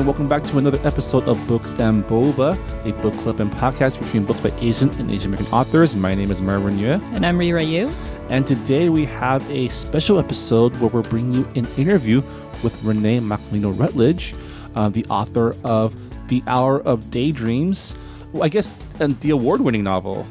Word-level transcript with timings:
And 0.00 0.06
welcome 0.06 0.30
back 0.30 0.42
to 0.44 0.56
another 0.56 0.80
episode 0.88 1.24
of 1.28 1.46
Books 1.46 1.72
and 1.78 2.02
Boba, 2.04 2.56
a 2.88 2.92
book 3.02 3.12
club 3.18 3.38
and 3.38 3.50
podcast 3.52 4.00
between 4.00 4.24
books 4.24 4.40
by 4.40 4.50
Asian 4.58 4.88
and 4.98 5.10
Asian 5.10 5.34
American 5.34 5.52
authors. 5.52 5.94
My 5.94 6.14
name 6.14 6.30
is 6.30 6.40
Marvin 6.40 6.78
Yueh, 6.78 7.02
And 7.14 7.26
I'm 7.26 7.36
Reera 7.36 7.62
Yoo. 7.62 7.92
and 8.30 8.46
today 8.46 8.88
we 8.88 9.04
have 9.04 9.46
a 9.50 9.68
special 9.68 10.18
episode 10.18 10.74
where 10.78 10.88
we're 10.88 11.02
bringing 11.02 11.34
you 11.34 11.44
an 11.54 11.66
interview 11.76 12.22
with 12.64 12.82
Renee 12.82 13.20
Macalino 13.20 13.78
Rutledge, 13.78 14.34
uh, 14.74 14.88
the 14.88 15.04
author 15.10 15.54
of 15.64 15.94
The 16.28 16.42
Hour 16.46 16.80
of 16.80 17.10
Daydreams. 17.10 17.94
Well, 18.32 18.44
I 18.44 18.48
guess 18.48 18.74
and 19.00 19.20
the 19.20 19.28
award-winning 19.28 19.84
novel. 19.84 20.26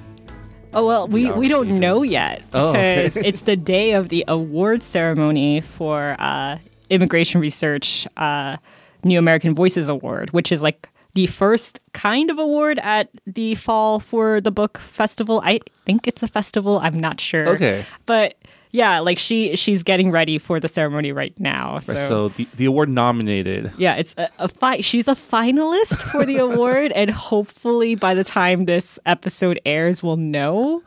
Oh 0.74 0.88
well, 0.88 1.08
we, 1.08 1.30
we 1.30 1.48
don't 1.48 1.80
know 1.80 1.98
daydreams. 2.04 2.12
yet 2.12 2.44
Oh, 2.56 2.70
okay. 2.70 3.04
because 3.04 3.18
it's 3.24 3.44
the 3.44 3.56
day 3.56 3.92
of 3.92 4.10
the 4.10 4.26
award 4.28 4.82
ceremony 4.82 5.62
for 5.62 6.16
uh, 6.18 6.58
Immigration 6.90 7.40
Research 7.40 8.08
uh, 8.18 8.58
New 9.04 9.20
American 9.20 9.56
Voices 9.56 9.88
Award, 9.88 10.32
which 10.32 10.52
is 10.52 10.62
like 10.62 10.90
the 11.14 11.28
first 11.28 11.80
kind 11.94 12.30
of 12.30 12.38
award 12.38 12.80
at 12.80 13.10
the 13.26 13.56
fall 13.56 14.00
for 14.00 14.40
the 14.42 14.52
book 14.52 14.78
festival. 14.78 15.42
I 15.44 15.60
think 15.86 16.08
it's 16.08 16.22
a 16.24 16.28
festival. 16.28 16.80
I'm 16.80 17.00
not 17.00 17.20
sure. 17.20 17.50
Okay. 17.50 17.86
but 18.06 18.36
yeah, 18.72 19.00
like 19.00 19.18
she 19.18 19.56
she's 19.56 19.82
getting 19.82 20.12
ready 20.12 20.38
for 20.38 20.60
the 20.60 20.68
ceremony 20.68 21.12
right 21.12 21.34
now. 21.40 21.80
So, 21.80 21.96
so 21.96 22.30
the, 22.30 22.48
the 22.56 22.66
award 22.66 22.88
nominated. 22.90 23.72
yeah, 23.80 23.96
it's 23.96 24.14
a, 24.18 24.30
a 24.38 24.48
fi- 24.48 24.82
she's 24.82 25.08
a 25.08 25.14
finalist 25.16 26.04
for 26.12 26.24
the 26.24 26.38
award, 26.38 26.92
and 26.92 27.10
hopefully 27.10 27.96
by 27.96 28.14
the 28.14 28.24
time 28.24 28.66
this 28.66 29.00
episode 29.08 29.60
airs, 29.66 30.04
we'll 30.04 30.18
know. 30.18 30.84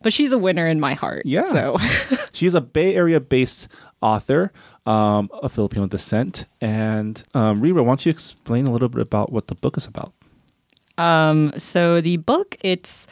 But 0.00 0.12
she's 0.12 0.32
a 0.32 0.38
winner 0.38 0.66
in 0.66 0.80
my 0.80 0.92
heart. 0.94 1.22
Yeah. 1.24 1.44
So 1.44 1.78
She's 2.32 2.52
a 2.54 2.60
Bay 2.60 2.94
Area 2.94 3.20
based 3.20 3.68
author 4.04 4.52
um, 4.84 5.30
of 5.32 5.50
Filipino 5.50 5.86
descent. 5.86 6.44
And 6.60 7.24
um, 7.34 7.60
Reera, 7.60 7.82
why 7.82 7.90
don't 7.90 8.06
you 8.06 8.10
explain 8.10 8.66
a 8.66 8.70
little 8.70 8.90
bit 8.90 9.00
about 9.00 9.32
what 9.32 9.48
the 9.48 9.54
book 9.54 9.76
is 9.76 9.86
about? 9.86 10.12
so 11.58 12.00
the 12.00 12.18
book 12.18 12.56
it's 12.60 13.08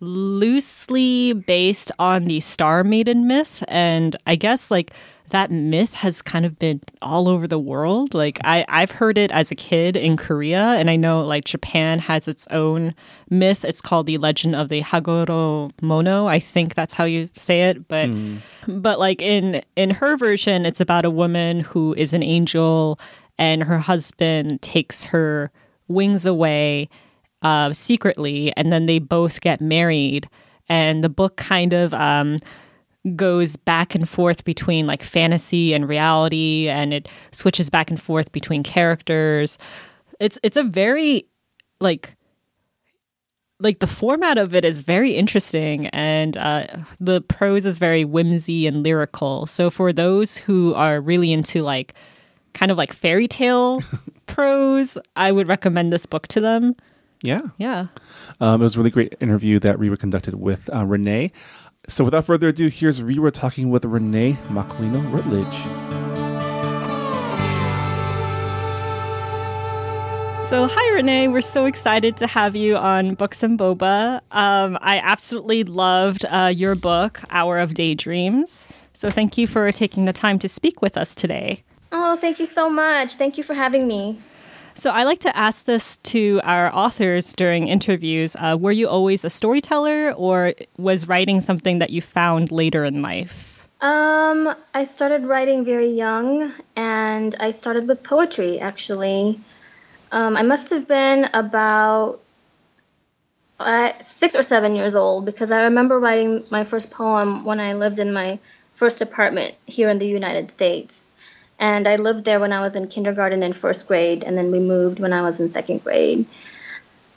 loosely 0.00 1.32
based 1.32 1.90
on 1.98 2.24
the 2.24 2.40
Star 2.40 2.84
Maiden 2.84 3.26
myth, 3.26 3.64
and 3.68 4.16
I 4.26 4.36
guess 4.36 4.70
like 4.70 4.92
that 5.30 5.50
myth 5.50 5.94
has 5.94 6.22
kind 6.22 6.46
of 6.46 6.58
been 6.58 6.80
all 7.02 7.28
over 7.28 7.46
the 7.46 7.58
world. 7.58 8.14
Like 8.14 8.38
I, 8.44 8.64
I've 8.68 8.90
heard 8.90 9.18
it 9.18 9.30
as 9.32 9.50
a 9.50 9.54
kid 9.54 9.96
in 9.96 10.16
Korea, 10.16 10.60
and 10.60 10.88
I 10.88 10.96
know 10.96 11.22
like 11.22 11.44
Japan 11.44 11.98
has 12.00 12.28
its 12.28 12.46
own 12.50 12.94
myth. 13.30 13.64
It's 13.64 13.80
called 13.80 14.06
the 14.06 14.18
Legend 14.18 14.54
of 14.54 14.68
the 14.68 14.82
Hagoro 14.82 15.72
Mono. 15.82 16.26
I 16.26 16.38
think 16.38 16.74
that's 16.74 16.94
how 16.94 17.04
you 17.04 17.28
say 17.32 17.62
it, 17.62 17.88
but 17.88 18.08
but 18.68 18.98
like 18.98 19.20
in 19.20 19.62
in 19.74 19.90
her 19.90 20.16
version, 20.16 20.66
it's 20.66 20.80
about 20.80 21.04
a 21.04 21.10
woman 21.10 21.60
who 21.60 21.94
is 21.94 22.12
an 22.12 22.22
angel, 22.22 22.98
and 23.38 23.64
her 23.64 23.78
husband 23.78 24.62
takes 24.62 25.04
her 25.04 25.50
wings 25.88 26.26
away 26.26 26.88
uh, 27.42 27.72
secretly, 27.72 28.52
and 28.56 28.72
then 28.72 28.86
they 28.86 28.98
both 28.98 29.40
get 29.40 29.60
married. 29.60 30.28
And 30.68 31.04
the 31.04 31.08
book 31.08 31.36
kind 31.36 31.72
of 31.72 31.94
um, 31.94 32.38
goes 33.14 33.56
back 33.56 33.94
and 33.94 34.08
forth 34.08 34.44
between 34.44 34.86
like 34.86 35.02
fantasy 35.02 35.72
and 35.74 35.88
reality, 35.88 36.68
and 36.68 36.92
it 36.92 37.08
switches 37.30 37.70
back 37.70 37.90
and 37.90 38.00
forth 38.00 38.32
between 38.32 38.62
characters. 38.62 39.58
It's 40.18 40.38
it's 40.42 40.56
a 40.56 40.64
very 40.64 41.26
like 41.80 42.16
like 43.60 43.78
the 43.78 43.86
format 43.86 44.36
of 44.36 44.54
it 44.54 44.64
is 44.64 44.80
very 44.82 45.12
interesting 45.12 45.86
and 45.88 46.36
uh, 46.36 46.66
the 47.00 47.22
prose 47.22 47.64
is 47.64 47.78
very 47.78 48.04
whimsy 48.04 48.66
and 48.66 48.82
lyrical 48.82 49.46
so 49.46 49.70
for 49.70 49.92
those 49.94 50.36
who 50.36 50.74
are 50.74 51.00
really 51.00 51.32
into 51.32 51.62
like 51.62 51.94
kind 52.52 52.70
of 52.70 52.76
like 52.76 52.92
fairy 52.92 53.26
tale 53.26 53.82
prose 54.26 54.98
i 55.16 55.32
would 55.32 55.48
recommend 55.48 55.90
this 55.90 56.04
book 56.04 56.26
to 56.28 56.38
them 56.40 56.74
Yeah. 57.22 57.40
yeah 57.56 57.86
Um, 58.40 58.60
it 58.60 58.64
was 58.64 58.74
a 58.76 58.78
really 58.78 58.90
great 58.90 59.14
interview 59.20 59.58
that 59.60 59.78
Reera 59.78 59.96
conducted 59.96 60.34
with 60.34 60.68
uh, 60.74 60.84
Renee. 60.84 61.32
So 61.88 62.04
without 62.04 62.24
further 62.24 62.48
ado, 62.48 62.68
here's 62.68 63.00
Reera 63.02 63.30
talking 63.30 63.70
with 63.70 63.84
Renee 63.84 64.32
Macalino 64.48 65.12
Rutledge. 65.12 65.54
So, 70.48 70.68
hi, 70.70 70.94
Renee. 70.94 71.26
We're 71.26 71.40
so 71.40 71.64
excited 71.64 72.16
to 72.18 72.26
have 72.28 72.54
you 72.54 72.76
on 72.76 73.14
Books 73.14 73.42
and 73.42 73.58
Boba. 73.58 74.20
Um, 74.30 74.78
I 74.80 74.98
absolutely 74.98 75.64
loved 75.64 76.24
uh, 76.28 76.52
your 76.54 76.76
book, 76.76 77.20
Hour 77.30 77.58
of 77.58 77.74
Daydreams. 77.74 78.68
So, 78.92 79.10
thank 79.10 79.36
you 79.36 79.48
for 79.48 79.72
taking 79.72 80.04
the 80.04 80.12
time 80.12 80.38
to 80.38 80.48
speak 80.48 80.82
with 80.82 80.96
us 80.96 81.16
today. 81.16 81.64
Oh, 81.90 82.14
thank 82.14 82.38
you 82.38 82.46
so 82.46 82.70
much. 82.70 83.16
Thank 83.16 83.38
you 83.38 83.42
for 83.42 83.54
having 83.54 83.88
me. 83.88 84.20
So, 84.78 84.90
I 84.90 85.04
like 85.04 85.20
to 85.20 85.34
ask 85.34 85.64
this 85.64 85.96
to 86.12 86.38
our 86.44 86.70
authors 86.74 87.32
during 87.32 87.68
interviews. 87.68 88.36
Uh, 88.38 88.58
were 88.60 88.72
you 88.72 88.88
always 88.88 89.24
a 89.24 89.30
storyteller, 89.30 90.12
or 90.12 90.52
was 90.76 91.08
writing 91.08 91.40
something 91.40 91.78
that 91.78 91.88
you 91.88 92.02
found 92.02 92.52
later 92.52 92.84
in 92.84 93.00
life? 93.00 93.66
Um, 93.80 94.54
I 94.74 94.84
started 94.84 95.24
writing 95.24 95.64
very 95.64 95.88
young, 95.88 96.52
and 96.76 97.34
I 97.40 97.52
started 97.52 97.88
with 97.88 98.02
poetry 98.02 98.60
actually. 98.60 99.40
Um, 100.12 100.36
I 100.36 100.42
must 100.42 100.68
have 100.68 100.86
been 100.86 101.30
about 101.32 102.20
uh, 103.58 103.92
six 103.92 104.36
or 104.36 104.42
seven 104.42 104.74
years 104.74 104.94
old 104.94 105.24
because 105.24 105.50
I 105.50 105.64
remember 105.64 105.98
writing 105.98 106.44
my 106.50 106.64
first 106.64 106.92
poem 106.92 107.44
when 107.46 107.60
I 107.60 107.72
lived 107.72 107.98
in 107.98 108.12
my 108.12 108.38
first 108.74 109.00
apartment 109.00 109.54
here 109.64 109.88
in 109.88 109.98
the 109.98 110.06
United 110.06 110.50
States. 110.50 111.05
And 111.58 111.88
I 111.88 111.96
lived 111.96 112.24
there 112.24 112.38
when 112.38 112.52
I 112.52 112.60
was 112.60 112.76
in 112.76 112.88
kindergarten 112.88 113.42
and 113.42 113.56
first 113.56 113.88
grade, 113.88 114.24
and 114.24 114.36
then 114.36 114.50
we 114.50 114.58
moved 114.58 115.00
when 115.00 115.12
I 115.12 115.22
was 115.22 115.40
in 115.40 115.50
second 115.50 115.82
grade. 115.82 116.26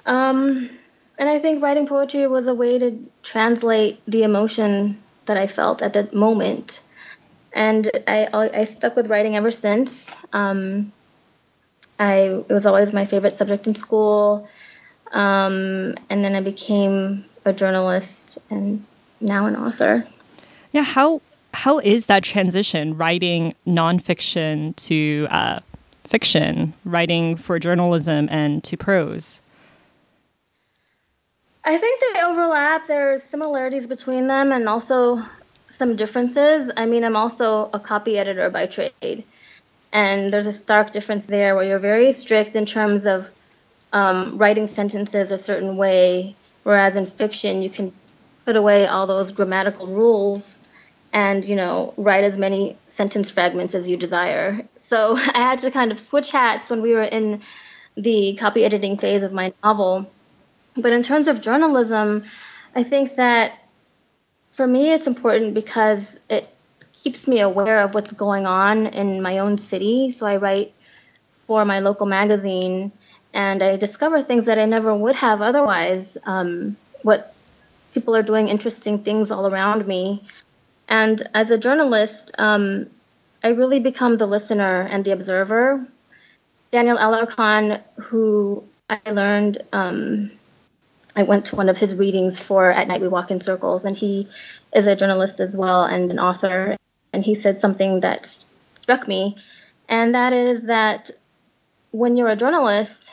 Um, 0.05 0.69
and 1.17 1.29
I 1.29 1.39
think 1.39 1.61
writing 1.61 1.85
poetry 1.85 2.25
was 2.27 2.47
a 2.47 2.53
way 2.53 2.79
to 2.79 2.97
translate 3.21 4.01
the 4.07 4.23
emotion 4.23 5.01
that 5.25 5.37
I 5.37 5.47
felt 5.47 5.81
at 5.81 5.93
that 5.93 6.13
moment. 6.13 6.81
And 7.51 7.89
I, 8.07 8.29
I 8.33 8.63
stuck 8.63 8.95
with 8.95 9.09
writing 9.09 9.35
ever 9.35 9.51
since. 9.51 10.15
Um, 10.31 10.93
I, 11.99 12.43
it 12.47 12.49
was 12.49 12.65
always 12.65 12.93
my 12.93 13.05
favorite 13.05 13.33
subject 13.33 13.67
in 13.67 13.75
school. 13.75 14.47
Um, 15.11 15.95
and 16.09 16.23
then 16.23 16.35
I 16.35 16.41
became 16.41 17.25
a 17.43 17.51
journalist 17.51 18.37
and 18.49 18.85
now 19.19 19.47
an 19.47 19.55
author. 19.55 20.05
Yeah, 20.71 20.83
how 20.83 21.21
how 21.53 21.79
is 21.79 22.05
that 22.07 22.23
transition 22.23 22.97
writing 22.97 23.55
nonfiction 23.65 24.75
to 24.87 25.27
uh, 25.29 25.59
fiction, 26.03 26.73
writing 26.85 27.35
for 27.35 27.59
journalism 27.59 28.27
and 28.31 28.63
to 28.63 28.77
prose? 28.77 29.41
I 31.65 31.77
think 31.77 32.01
they 32.01 32.21
overlap. 32.21 32.87
There's 32.87 33.23
similarities 33.23 33.87
between 33.87 34.27
them 34.27 34.51
and 34.51 34.69
also 34.69 35.23
some 35.67 35.95
differences. 35.95 36.69
I 36.75 36.85
mean, 36.85 37.03
I'm 37.03 37.15
also 37.15 37.69
a 37.73 37.79
copy 37.79 38.17
editor 38.17 38.49
by 38.49 38.65
trade. 38.65 39.23
And 39.91 40.29
there's 40.29 40.45
a 40.45 40.53
stark 40.53 40.91
difference 40.91 41.25
there 41.25 41.55
where 41.55 41.65
you're 41.65 41.79
very 41.79 42.11
strict 42.11 42.55
in 42.55 42.65
terms 42.65 43.05
of 43.05 43.31
um, 43.91 44.37
writing 44.37 44.67
sentences 44.67 45.31
a 45.31 45.37
certain 45.37 45.77
way, 45.77 46.35
whereas 46.63 46.95
in 46.95 47.07
fiction, 47.07 47.63
you 47.63 47.69
can 47.69 47.91
put 48.45 48.55
away 48.55 48.85
all 48.85 49.07
those 49.07 49.31
grammatical 49.31 49.87
rules 49.87 50.58
and, 51.11 51.43
you 51.43 51.55
know, 51.55 51.93
write 51.97 52.23
as 52.23 52.37
many 52.37 52.77
sentence 52.87 53.29
fragments 53.29 53.73
as 53.75 53.89
you 53.89 53.97
desire. 53.97 54.65
So 54.77 55.15
I 55.17 55.37
had 55.37 55.59
to 55.59 55.71
kind 55.71 55.91
of 55.91 55.99
switch 55.99 56.31
hats 56.31 56.69
when 56.69 56.81
we 56.81 56.93
were 56.93 57.03
in 57.03 57.41
the 57.95 58.35
copy 58.39 58.63
editing 58.63 58.97
phase 58.97 59.23
of 59.23 59.33
my 59.33 59.53
novel. 59.63 60.09
But 60.75 60.93
in 60.93 61.01
terms 61.01 61.27
of 61.27 61.41
journalism, 61.41 62.25
I 62.75 62.83
think 62.83 63.15
that 63.15 63.53
for 64.51 64.67
me 64.67 64.91
it's 64.91 65.07
important 65.07 65.53
because 65.53 66.19
it 66.29 66.47
keeps 67.03 67.27
me 67.27 67.39
aware 67.39 67.79
of 67.79 67.93
what's 67.93 68.11
going 68.11 68.45
on 68.45 68.87
in 68.87 69.21
my 69.21 69.39
own 69.39 69.57
city. 69.57 70.11
So 70.11 70.25
I 70.25 70.37
write 70.37 70.73
for 71.47 71.65
my 71.65 71.79
local 71.79 72.05
magazine 72.05 72.91
and 73.33 73.63
I 73.63 73.77
discover 73.77 74.21
things 74.21 74.45
that 74.45 74.57
I 74.57 74.65
never 74.65 74.93
would 74.93 75.15
have 75.15 75.41
otherwise. 75.41 76.17
Um, 76.25 76.77
what 77.01 77.33
people 77.93 78.15
are 78.15 78.23
doing 78.23 78.47
interesting 78.47 79.03
things 79.03 79.31
all 79.31 79.47
around 79.47 79.87
me. 79.87 80.23
And 80.89 81.21
as 81.35 81.51
a 81.51 81.57
journalist, 81.57 82.31
um, 82.39 82.87
I 83.43 83.49
really 83.49 83.79
become 83.79 84.17
the 84.17 84.25
listener 84.25 84.81
and 84.89 85.05
the 85.05 85.11
observer. 85.11 85.87
Daniel 86.71 86.97
Alarcon, 86.97 87.81
who 88.01 88.63
I 88.89 88.99
learned 89.11 89.61
um, 89.71 90.31
I 91.15 91.23
went 91.23 91.45
to 91.47 91.55
one 91.55 91.69
of 91.69 91.77
his 91.77 91.95
readings 91.95 92.39
for 92.39 92.71
At 92.71 92.87
Night 92.87 93.01
We 93.01 93.07
Walk 93.07 93.29
in 93.29 93.39
Circles, 93.39 93.85
and 93.85 93.95
he 93.95 94.27
is 94.73 94.87
a 94.87 94.95
journalist 94.95 95.39
as 95.39 95.55
well 95.55 95.83
and 95.83 96.11
an 96.11 96.19
author. 96.19 96.77
And 97.13 97.23
he 97.23 97.35
said 97.35 97.57
something 97.57 98.01
that 98.01 98.25
struck 98.25 99.07
me, 99.07 99.35
and 99.87 100.15
that 100.15 100.33
is 100.33 100.67
that 100.67 101.11
when 101.91 102.17
you're 102.17 102.29
a 102.29 102.35
journalist, 102.35 103.11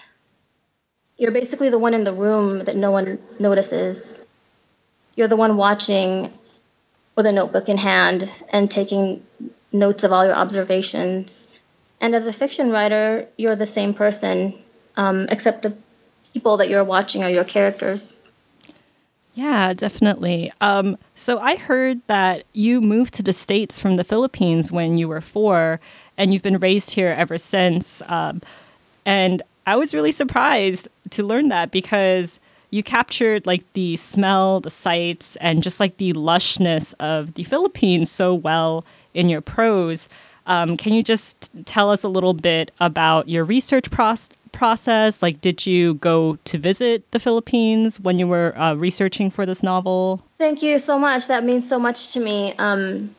you're 1.17 1.32
basically 1.32 1.70
the 1.70 1.78
one 1.78 1.94
in 1.94 2.05
the 2.05 2.12
room 2.12 2.64
that 2.64 2.76
no 2.76 2.90
one 2.90 3.19
notices. 3.38 4.23
You're 5.14 5.28
the 5.28 5.37
one 5.37 5.56
watching 5.56 6.32
with 7.16 7.26
a 7.26 7.32
notebook 7.32 7.68
in 7.68 7.78
hand 7.78 8.30
and 8.50 8.70
taking 8.70 9.24
notes 9.72 10.04
of 10.04 10.12
all 10.12 10.24
your 10.24 10.34
observations. 10.34 11.48
And 12.00 12.14
as 12.14 12.26
a 12.26 12.32
fiction 12.32 12.70
writer, 12.70 13.26
you're 13.36 13.56
the 13.56 13.66
same 13.66 13.94
person, 13.94 14.54
um, 14.96 15.26
except 15.30 15.62
the 15.62 15.76
people 16.34 16.58
that 16.58 16.68
you're 16.68 16.84
watching 16.84 17.24
are 17.24 17.30
your 17.30 17.44
characters. 17.44 18.14
Yeah, 19.34 19.74
definitely. 19.74 20.52
Um, 20.60 20.96
so 21.14 21.38
I 21.38 21.56
heard 21.56 22.00
that 22.06 22.44
you 22.52 22.80
moved 22.80 23.14
to 23.14 23.22
the 23.22 23.34
States 23.34 23.78
from 23.78 23.96
the 23.96 24.04
Philippines 24.04 24.72
when 24.72 24.96
you 24.96 25.08
were 25.08 25.20
four, 25.20 25.80
and 26.16 26.32
you've 26.32 26.42
been 26.42 26.58
raised 26.58 26.92
here 26.92 27.14
ever 27.16 27.36
since. 27.36 28.02
Um, 28.06 28.40
and 29.04 29.42
I 29.66 29.76
was 29.76 29.94
really 29.94 30.12
surprised 30.12 30.88
to 31.10 31.22
learn 31.22 31.48
that 31.48 31.70
because 31.70 32.40
you 32.76 32.82
captured 32.82 33.46
like 33.46 33.64
the 33.73 33.96
smell, 33.96 34.61
the 34.61 34.70
sights, 34.70 35.37
and 35.37 35.62
just 35.62 35.81
like 35.81 35.96
the 35.96 36.12
lushness 36.12 36.94
of 37.00 37.34
the 37.34 37.44
Philippines 37.44 38.11
so 38.11 38.34
well 38.34 38.84
in 39.14 39.28
your 39.28 39.40
prose. 39.40 40.08
Um, 40.46 40.76
can 40.76 40.93
you 40.93 41.02
just 41.02 41.50
tell 41.64 41.90
us 41.90 42.05
a 42.05 42.08
little 42.08 42.34
bit 42.34 42.70
about 42.78 43.28
your 43.28 43.44
research 43.44 43.90
process? 43.90 44.31
process? 44.52 45.23
Like, 45.23 45.43
did 45.43 45.67
you 45.67 45.94
go 45.94 46.38
to 46.44 46.56
visit 46.56 47.08
the 47.11 47.20
Philippines 47.20 48.00
when 48.00 48.19
you 48.19 48.26
were 48.26 48.56
uh, 48.58 48.75
researching 48.75 49.28
for 49.31 49.44
this 49.44 49.62
novel? 49.62 50.23
Thank 50.38 50.62
you 50.62 50.78
so 50.78 50.99
much. 50.99 51.26
That 51.28 51.44
means 51.44 51.69
so 51.69 51.78
much 51.78 52.14
to 52.14 52.20
me. 52.20 52.55
Um, 52.56 53.14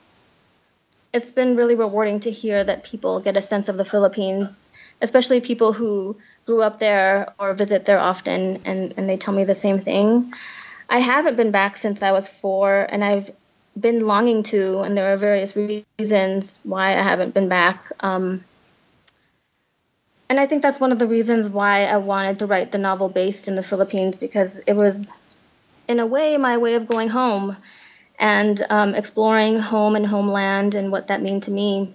it's 1.13 1.30
been 1.30 1.56
really 1.56 1.75
rewarding 1.75 2.21
to 2.21 2.31
hear 2.31 2.63
that 2.63 2.83
people 2.83 3.19
get 3.19 3.38
a 3.38 3.42
sense 3.42 3.69
of 3.69 3.77
the 3.77 3.86
Philippines, 3.86 4.68
especially 5.01 5.39
people 5.39 5.74
who 5.74 6.18
grew 6.47 6.63
up 6.63 6.79
there 6.79 7.33
or 7.38 7.53
visit 7.53 7.85
there 7.85 7.99
often, 7.99 8.61
and, 8.65 8.94
and 8.97 9.07
they 9.07 9.17
tell 9.17 9.33
me 9.33 9.44
the 9.44 9.53
same 9.53 9.79
thing. 9.79 10.33
I 10.89 10.99
haven't 10.99 11.35
been 11.35 11.51
back 11.51 11.75
since 11.77 12.01
I 12.01 12.13
was 12.13 12.27
four, 12.27 12.88
and 12.89 13.03
I've 13.03 13.29
been 13.79 14.07
longing 14.07 14.44
to, 14.44 14.79
and 14.79 14.97
there 14.97 15.13
are 15.13 15.17
various 15.17 15.55
reasons 15.55 16.59
why 16.63 16.97
I 16.97 17.03
haven't 17.03 17.33
been 17.33 17.49
back. 17.49 17.91
Um, 17.99 18.45
and 20.29 20.39
I 20.39 20.47
think 20.47 20.61
that's 20.61 20.79
one 20.79 20.94
of 20.94 20.99
the 20.99 21.07
reasons 21.07 21.49
why 21.49 21.85
I 21.85 21.97
wanted 21.97 22.39
to 22.39 22.47
write 22.47 22.71
the 22.71 22.77
novel 22.77 23.09
based 23.09 23.49
in 23.49 23.55
the 23.55 23.63
Philippines 23.63 24.17
because 24.17 24.57
it 24.65 24.73
was, 24.73 25.07
in 25.88 25.99
a 25.99 26.05
way, 26.05 26.38
my 26.38 26.57
way 26.57 26.75
of 26.75 26.88
going 26.88 27.09
home 27.09 27.57
and 28.17 28.65
um, 28.69 28.95
exploring 28.95 29.59
home 29.59 29.95
and 29.95 30.05
homeland 30.05 30.75
and 30.75 30.91
what 30.91 31.07
that 31.07 31.21
meant 31.21 31.44
to 31.44 31.51
me. 31.51 31.94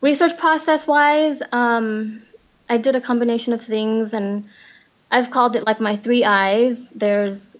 Research 0.00 0.38
process 0.38 0.86
wise, 0.86 1.42
um, 1.52 2.22
I 2.70 2.76
did 2.76 2.94
a 2.94 3.00
combination 3.00 3.52
of 3.52 3.60
things 3.60 4.14
and 4.14 4.48
I've 5.10 5.30
called 5.30 5.56
it 5.56 5.66
like 5.66 5.80
my 5.80 5.96
three 5.96 6.24
eyes. 6.24 6.88
There's 6.90 7.56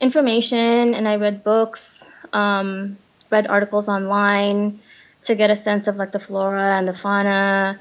information, 0.00 0.94
and 0.94 1.06
I 1.06 1.16
read 1.16 1.44
books, 1.44 2.08
um, 2.32 2.96
read 3.30 3.46
articles 3.46 3.88
online 3.88 4.80
to 5.24 5.34
get 5.34 5.50
a 5.50 5.56
sense 5.56 5.88
of 5.88 5.96
like 5.96 6.12
the 6.12 6.18
flora 6.18 6.76
and 6.78 6.88
the 6.88 6.94
fauna 6.94 7.78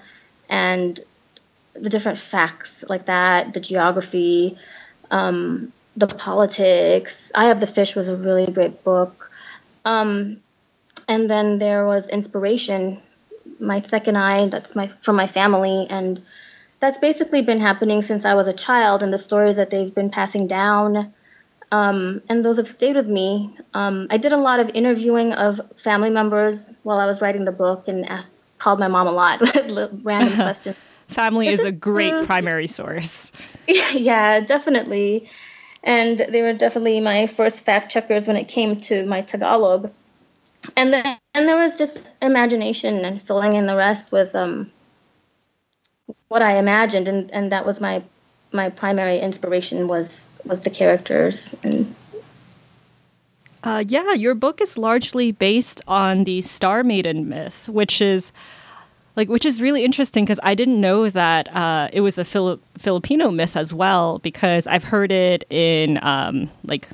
and 0.50 1.00
the 1.74 1.89
different 1.89 2.18
facts 2.18 2.83
like 2.89 3.06
that, 3.06 3.54
the 3.54 3.62
geography, 3.62 4.57
um, 5.12 5.72
the 5.95 6.07
politics. 6.07 7.31
Eye 7.33 7.51
of 7.51 7.62
the 7.62 7.68
Fish 7.68 7.95
was 7.95 8.10
a 8.10 8.18
really 8.18 8.51
great 8.51 8.83
book. 8.83 9.31
Um, 9.86 10.42
and 11.07 11.30
then 11.30 11.57
there 11.57 11.86
was 11.86 12.10
inspiration, 12.10 13.01
my 13.60 13.81
second 13.81 14.18
eye, 14.18 14.48
that's 14.50 14.75
my 14.75 14.88
from 14.88 15.16
my 15.16 15.27
family, 15.27 15.88
and 15.89 16.19
that's 16.86 17.00
basically 17.00 17.42
been 17.42 17.60
happening 17.60 18.04
since 18.04 18.26
I 18.26 18.36
was 18.36 18.48
a 18.48 18.54
child, 18.54 19.02
and 19.02 19.12
the 19.12 19.18
stories 19.18 19.58
that 19.58 19.72
they've 19.72 19.94
been 19.94 20.12
passing 20.12 20.46
down. 20.46 21.12
Um, 21.72 22.22
and 22.30 22.46
those 22.46 22.58
have 22.58 22.68
stayed 22.68 22.96
with 22.96 23.08
me. 23.08 23.58
Um, 23.74 24.06
I 24.12 24.18
did 24.18 24.34
a 24.34 24.38
lot 24.38 24.60
of 24.60 24.70
interviewing 24.76 25.34
of 25.34 25.60
family 25.76 26.12
members 26.12 26.70
while 26.84 27.00
I 27.00 27.08
was 27.08 27.22
writing 27.22 27.44
the 27.44 27.52
book, 27.52 27.88
and 27.88 28.08
asked 28.08 28.44
called 28.60 28.78
my 28.80 28.88
mom 28.88 29.08
a 29.08 29.12
lot 29.12 29.40
with 29.56 30.00
random 30.04 30.36
questions. 30.48 30.76
Family 31.08 31.48
is 31.48 31.64
a 31.64 31.72
great 31.90 32.28
primary 32.28 32.68
source. 32.68 33.32
yeah, 33.68 34.42
definitely. 34.42 35.28
And 35.84 36.20
they 36.20 36.44
were 36.44 36.54
definitely 36.54 37.02
my 37.02 37.26
first 37.26 37.66
fact 37.66 37.92
checkers 37.92 38.28
when 38.28 38.38
it 38.38 38.48
came 38.48 38.76
to 38.90 39.08
my 39.08 39.22
Tagalog. 39.22 39.92
And 40.78 40.94
then 40.94 41.18
and 41.34 41.48
there 41.48 41.58
was 41.58 41.80
just 41.80 42.08
imagination 42.22 43.06
and 43.06 43.20
filling 43.20 43.54
in 43.54 43.66
the 43.66 43.76
rest 43.76 44.12
with 44.12 44.36
um, 44.36 44.72
what 46.36 46.42
I 46.42 46.58
imagined, 46.58 47.08
and, 47.08 47.32
and 47.32 47.54
that 47.54 47.66
was 47.66 47.80
my 47.80 48.04
my 48.52 48.70
primary 48.70 49.20
inspiration 49.20 49.88
was 49.88 50.30
was 50.44 50.60
the 50.62 50.70
characters 50.70 51.56
and 51.64 51.96
uh, 53.64 53.84
yeah, 53.88 54.14
your 54.14 54.36
book 54.36 54.60
is 54.62 54.78
largely 54.78 55.32
based 55.32 55.82
on 55.88 56.26
the 56.26 56.42
Star 56.42 56.84
Maiden 56.84 57.30
myth, 57.30 57.70
which 57.70 58.02
is 58.02 58.34
like 59.16 59.30
which 59.30 59.46
is 59.46 59.62
really 59.62 59.86
interesting 59.86 60.26
because 60.26 60.42
I 60.44 60.56
didn't 60.56 60.82
know 60.82 61.10
that 61.10 61.56
uh, 61.56 61.88
it 61.94 62.02
was 62.02 62.18
a 62.18 62.26
Fili- 62.26 62.60
Filipino 62.78 63.32
myth 63.32 63.56
as 63.56 63.74
well 63.74 64.20
because 64.20 64.68
I've 64.68 64.84
heard 64.84 65.14
it 65.14 65.46
in 65.50 66.04
um, 66.04 66.50
like 66.66 66.90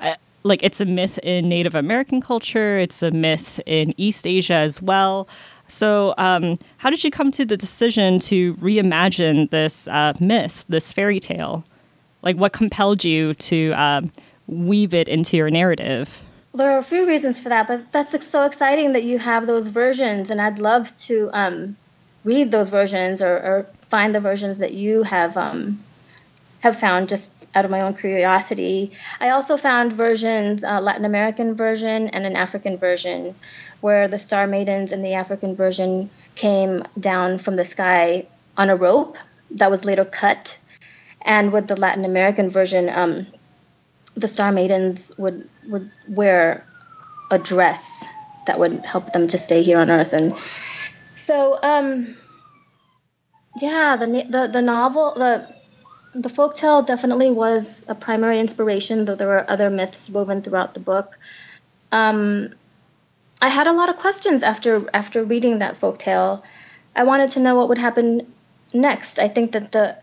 uh, 0.00 0.16
like 0.42 0.64
it's 0.64 0.80
a 0.80 0.84
myth 0.84 1.16
in 1.22 1.48
Native 1.48 1.76
American 1.76 2.20
culture, 2.20 2.76
it's 2.76 3.04
a 3.04 3.12
myth 3.12 3.60
in 3.66 3.94
East 3.96 4.26
Asia 4.26 4.54
as 4.54 4.82
well. 4.82 5.28
So, 5.70 6.14
um, 6.18 6.58
how 6.78 6.90
did 6.90 7.04
you 7.04 7.12
come 7.12 7.30
to 7.32 7.44
the 7.44 7.56
decision 7.56 8.18
to 8.20 8.54
reimagine 8.56 9.50
this 9.50 9.86
uh, 9.86 10.14
myth, 10.18 10.64
this 10.68 10.92
fairy 10.92 11.20
tale? 11.20 11.64
Like, 12.22 12.36
what 12.36 12.52
compelled 12.52 13.04
you 13.04 13.34
to 13.34 13.70
um, 13.72 14.10
weave 14.48 14.92
it 14.92 15.08
into 15.08 15.36
your 15.36 15.48
narrative? 15.48 16.24
There 16.52 16.72
are 16.72 16.78
a 16.78 16.82
few 16.82 17.06
reasons 17.06 17.38
for 17.38 17.50
that, 17.50 17.68
but 17.68 17.92
that's 17.92 18.26
so 18.26 18.42
exciting 18.42 18.94
that 18.94 19.04
you 19.04 19.20
have 19.20 19.46
those 19.46 19.68
versions, 19.68 20.30
and 20.30 20.40
I'd 20.40 20.58
love 20.58 20.94
to 21.02 21.30
um, 21.32 21.76
read 22.24 22.50
those 22.50 22.70
versions 22.70 23.22
or, 23.22 23.36
or, 23.36 23.66
find 23.82 24.14
the 24.14 24.20
versions 24.20 24.58
that 24.58 24.72
you 24.72 25.02
have 25.02 25.36
um, 25.36 25.82
have 26.60 26.78
found 26.78 27.08
just 27.08 27.28
out 27.56 27.64
of 27.64 27.72
my 27.72 27.80
own 27.80 27.92
curiosity. 27.94 28.92
I 29.18 29.30
also 29.30 29.56
found 29.56 29.92
versions, 29.92 30.62
uh, 30.62 30.80
Latin 30.80 31.04
American 31.04 31.54
version 31.54 32.06
and 32.08 32.24
an 32.24 32.36
African 32.36 32.76
version, 32.76 33.34
where 33.80 34.08
the 34.08 34.18
Star 34.18 34.46
Maidens 34.46 34.92
in 34.92 35.02
the 35.02 35.14
African 35.14 35.56
version 35.56 36.10
came 36.34 36.84
down 36.98 37.38
from 37.38 37.56
the 37.56 37.64
sky 37.64 38.26
on 38.56 38.70
a 38.70 38.76
rope 38.76 39.16
that 39.52 39.70
was 39.70 39.84
later 39.84 40.04
cut, 40.04 40.58
and 41.22 41.52
with 41.52 41.66
the 41.66 41.76
Latin 41.76 42.04
American 42.04 42.50
version, 42.50 42.88
um, 42.88 43.26
the 44.14 44.28
Star 44.28 44.52
Maidens 44.52 45.12
would 45.18 45.48
would 45.68 45.90
wear 46.08 46.64
a 47.30 47.38
dress 47.38 48.04
that 48.46 48.58
would 48.58 48.84
help 48.84 49.12
them 49.12 49.28
to 49.28 49.38
stay 49.38 49.62
here 49.62 49.78
on 49.78 49.90
Earth, 49.90 50.12
and 50.12 50.34
so 51.16 51.58
um, 51.62 52.16
yeah, 53.60 53.96
the 53.96 54.06
the 54.06 54.50
the 54.52 54.62
novel 54.62 55.14
the 55.14 55.48
the 56.14 56.28
folktale 56.28 56.86
definitely 56.86 57.30
was 57.30 57.84
a 57.88 57.94
primary 57.94 58.40
inspiration, 58.40 59.04
though 59.04 59.14
there 59.14 59.28
were 59.28 59.48
other 59.48 59.70
myths 59.70 60.10
woven 60.10 60.42
throughout 60.42 60.74
the 60.74 60.80
book. 60.80 61.18
Um, 61.92 62.50
I 63.42 63.48
had 63.48 63.66
a 63.66 63.72
lot 63.72 63.88
of 63.88 63.96
questions 63.96 64.42
after 64.42 64.88
after 64.92 65.24
reading 65.24 65.58
that 65.58 65.80
folktale. 65.80 66.42
I 66.94 67.04
wanted 67.04 67.32
to 67.32 67.40
know 67.40 67.56
what 67.56 67.68
would 67.68 67.78
happen 67.78 68.26
next. 68.74 69.18
I 69.18 69.28
think 69.28 69.52
that 69.52 69.72
the 69.72 69.96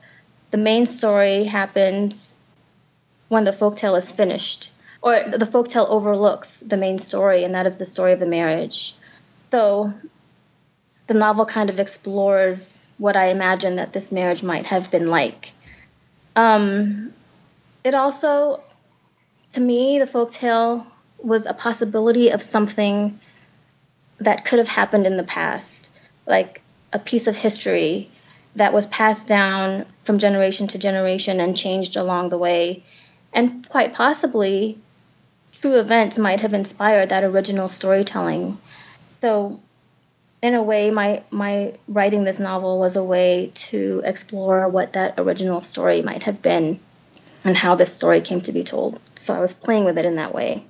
the 0.52 0.58
main 0.58 0.86
story 0.86 1.44
happens 1.44 2.36
when 3.28 3.44
the 3.44 3.52
folktale 3.52 3.98
is 3.98 4.12
finished, 4.12 4.72
or 5.02 5.24
the 5.30 5.46
folktale 5.46 5.88
overlooks 5.88 6.60
the 6.62 6.78
main 6.78 6.98
story, 6.98 7.44
and 7.44 7.54
that 7.54 7.66
is 7.68 7.78
the 7.78 7.86
story 7.86 8.14
of 8.14 8.20
the 8.20 8.26
marriage. 8.26 8.96
So 9.52 9.94
the 11.08 11.14
novel 11.14 11.46
kind 11.46 11.70
of 11.70 11.80
explores 11.80 12.84
what 12.98 13.16
I 13.16 13.28
imagine 13.28 13.76
that 13.76 13.94
this 13.94 14.12
marriage 14.12 14.44
might 14.44 14.66
have 14.66 14.90
been 14.90 15.08
like. 15.08 15.52
Um, 16.36 17.14
it 17.84 17.94
also, 17.94 18.62
to 19.54 19.62
me, 19.62 20.00
the 20.00 20.06
folktale 20.06 20.86
was 21.20 21.46
a 21.46 21.54
possibility 21.54 22.30
of 22.30 22.42
something 22.42 23.20
that 24.20 24.46
could 24.46 24.60
have 24.60 24.68
happened 24.68 25.06
in 25.06 25.18
the 25.18 25.24
past, 25.24 25.92
like 26.26 26.62
a 26.94 27.00
piece 27.00 27.28
of 27.28 27.38
history 27.38 28.10
that 28.56 28.74
was 28.74 28.88
passed 28.88 29.28
down 29.28 29.86
from 30.04 30.18
generation 30.18 30.68
to 30.68 30.78
generation 30.78 31.40
and 31.40 31.56
changed 31.56 31.96
along 31.96 32.30
the 32.30 32.38
way 32.38 32.84
and 33.34 33.68
quite 33.70 33.94
possibly 33.94 34.78
true 35.62 35.80
events 35.80 36.18
might 36.18 36.42
have 36.42 36.54
inspired 36.54 37.10
that 37.10 37.24
original 37.24 37.68
storytelling. 37.68 38.58
So, 39.20 39.60
in 40.42 40.56
a 40.56 40.62
way, 40.62 40.92
my 40.92 41.24
my 41.32 41.74
writing 41.88 42.24
this 42.24 42.40
novel 42.40 42.80
was 42.80 42.96
a 42.96 43.04
way 43.04 43.52
to 43.54 44.02
explore 44.06 44.70
what 44.70 44.94
that 44.94 45.16
original 45.18 45.62
story 45.62 46.02
might 46.02 46.24
have 46.24 46.42
been. 46.42 46.80
and 47.44 47.56
how 47.56 47.76
this 47.76 47.94
story 47.94 48.20
came 48.20 48.42
to 48.42 48.52
be 48.52 48.64
told. 48.64 49.00
So 49.16 49.34
I 49.34 49.40
was 49.40 49.54
playing 49.54 49.86
with 49.86 49.98
it 49.98 50.04
in 50.04 50.16
that 50.16 50.34
way. 50.34 50.66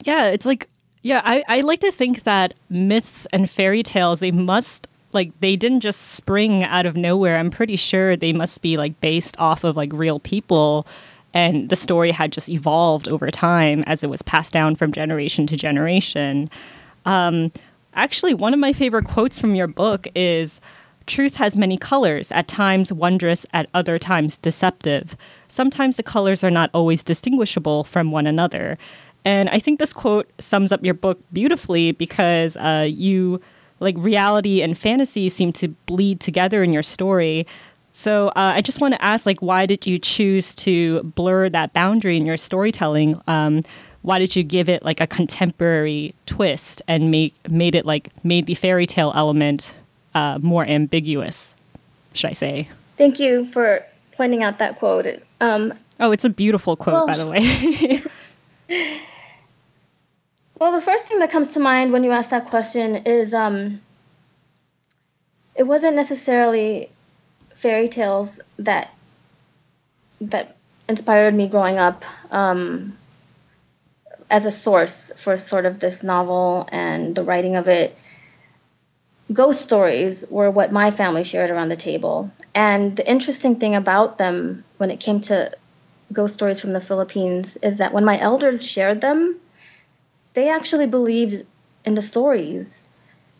Yeah, 0.00 0.28
it's 0.28 0.46
like 0.46 0.68
yeah, 1.06 1.22
I, 1.24 1.44
I 1.46 1.60
like 1.60 1.78
to 1.80 1.92
think 1.92 2.24
that 2.24 2.54
myths 2.68 3.26
and 3.26 3.48
fairy 3.48 3.84
tales 3.84 4.18
they 4.18 4.32
must 4.32 4.88
like 5.12 5.30
they 5.38 5.54
didn't 5.54 5.80
just 5.80 6.00
spring 6.00 6.64
out 6.64 6.84
of 6.84 6.96
nowhere. 6.96 7.38
I'm 7.38 7.52
pretty 7.52 7.76
sure 7.76 8.16
they 8.16 8.32
must 8.32 8.60
be 8.60 8.76
like 8.76 9.00
based 9.00 9.38
off 9.38 9.62
of 9.62 9.76
like 9.76 9.92
real 9.92 10.18
people 10.18 10.84
and 11.32 11.68
the 11.68 11.76
story 11.76 12.10
had 12.10 12.32
just 12.32 12.48
evolved 12.48 13.08
over 13.08 13.30
time 13.30 13.84
as 13.86 14.02
it 14.02 14.10
was 14.10 14.20
passed 14.22 14.52
down 14.52 14.74
from 14.74 14.90
generation 14.90 15.46
to 15.46 15.56
generation. 15.56 16.50
Um, 17.04 17.52
actually, 17.94 18.34
one 18.34 18.52
of 18.52 18.58
my 18.58 18.72
favorite 18.72 19.04
quotes 19.04 19.38
from 19.38 19.54
your 19.54 19.68
book 19.68 20.08
is 20.16 20.60
Truth 21.06 21.36
has 21.36 21.56
many 21.56 21.78
colors, 21.78 22.32
at 22.32 22.48
times 22.48 22.92
wondrous, 22.92 23.46
at 23.52 23.68
other 23.72 23.96
times 23.96 24.38
deceptive. 24.38 25.16
Sometimes 25.46 25.96
the 25.96 26.02
colors 26.02 26.42
are 26.42 26.50
not 26.50 26.68
always 26.74 27.04
distinguishable 27.04 27.84
from 27.84 28.10
one 28.10 28.26
another. 28.26 28.76
And 29.26 29.48
I 29.48 29.58
think 29.58 29.80
this 29.80 29.92
quote 29.92 30.30
sums 30.38 30.70
up 30.70 30.84
your 30.84 30.94
book 30.94 31.18
beautifully 31.32 31.90
because 31.90 32.56
uh, 32.56 32.86
you, 32.88 33.40
like, 33.80 33.96
reality 33.98 34.62
and 34.62 34.78
fantasy 34.78 35.28
seem 35.28 35.52
to 35.54 35.68
bleed 35.86 36.20
together 36.20 36.62
in 36.62 36.72
your 36.72 36.84
story. 36.84 37.44
So 37.90 38.28
uh, 38.28 38.52
I 38.54 38.60
just 38.60 38.80
want 38.80 38.94
to 38.94 39.04
ask, 39.04 39.26
like, 39.26 39.42
why 39.42 39.66
did 39.66 39.84
you 39.84 39.98
choose 39.98 40.54
to 40.56 41.02
blur 41.02 41.48
that 41.48 41.72
boundary 41.72 42.16
in 42.16 42.24
your 42.24 42.36
storytelling? 42.36 43.20
Um, 43.26 43.64
why 44.02 44.20
did 44.20 44.36
you 44.36 44.44
give 44.44 44.68
it 44.68 44.84
like 44.84 45.00
a 45.00 45.08
contemporary 45.08 46.14
twist 46.26 46.80
and 46.86 47.10
make 47.10 47.34
made 47.50 47.74
it 47.74 47.84
like 47.84 48.10
made 48.24 48.46
the 48.46 48.54
fairy 48.54 48.86
tale 48.86 49.10
element 49.16 49.74
uh, 50.14 50.38
more 50.40 50.64
ambiguous? 50.64 51.56
Should 52.14 52.30
I 52.30 52.34
say? 52.34 52.68
Thank 52.96 53.18
you 53.18 53.44
for 53.46 53.84
pointing 54.12 54.44
out 54.44 54.60
that 54.60 54.78
quote. 54.78 55.20
Um, 55.40 55.74
oh, 55.98 56.12
it's 56.12 56.24
a 56.24 56.30
beautiful 56.30 56.76
quote, 56.76 56.92
well, 56.92 57.06
by 57.08 57.16
the 57.16 57.26
way. 57.26 58.02
well, 60.58 60.72
the 60.72 60.82
first 60.82 61.06
thing 61.06 61.20
that 61.20 61.30
comes 61.30 61.54
to 61.54 61.60
mind 61.60 61.92
when 61.92 62.04
you 62.04 62.12
ask 62.12 62.30
that 62.30 62.46
question 62.46 62.96
is 63.06 63.32
um, 63.32 63.80
it 65.54 65.64
wasn't 65.64 65.96
necessarily 65.96 66.90
fairy 67.54 67.88
tales 67.88 68.40
that 68.58 68.92
that 70.20 70.56
inspired 70.88 71.34
me 71.34 71.48
growing 71.48 71.78
up. 71.78 72.04
Um, 72.30 72.96
as 74.30 74.44
a 74.44 74.50
source 74.50 75.12
for 75.16 75.36
sort 75.36 75.66
of 75.66 75.78
this 75.78 76.02
novel 76.02 76.68
and 76.70 77.14
the 77.14 77.22
writing 77.22 77.56
of 77.56 77.68
it. 77.68 77.96
Ghost 79.32 79.62
stories 79.62 80.24
were 80.28 80.50
what 80.50 80.72
my 80.72 80.90
family 80.90 81.24
shared 81.24 81.50
around 81.50 81.68
the 81.68 81.76
table. 81.76 82.30
And 82.54 82.96
the 82.96 83.08
interesting 83.08 83.56
thing 83.56 83.74
about 83.74 84.18
them 84.18 84.64
when 84.78 84.90
it 84.90 85.00
came 85.00 85.20
to 85.22 85.50
ghost 86.12 86.34
stories 86.34 86.60
from 86.60 86.72
the 86.72 86.80
Philippines 86.80 87.56
is 87.56 87.78
that 87.78 87.92
when 87.92 88.04
my 88.04 88.18
elders 88.18 88.68
shared 88.68 89.00
them, 89.00 89.36
they 90.36 90.50
actually 90.50 90.86
believed 90.86 91.46
in 91.86 91.94
the 91.94 92.02
stories. 92.02 92.86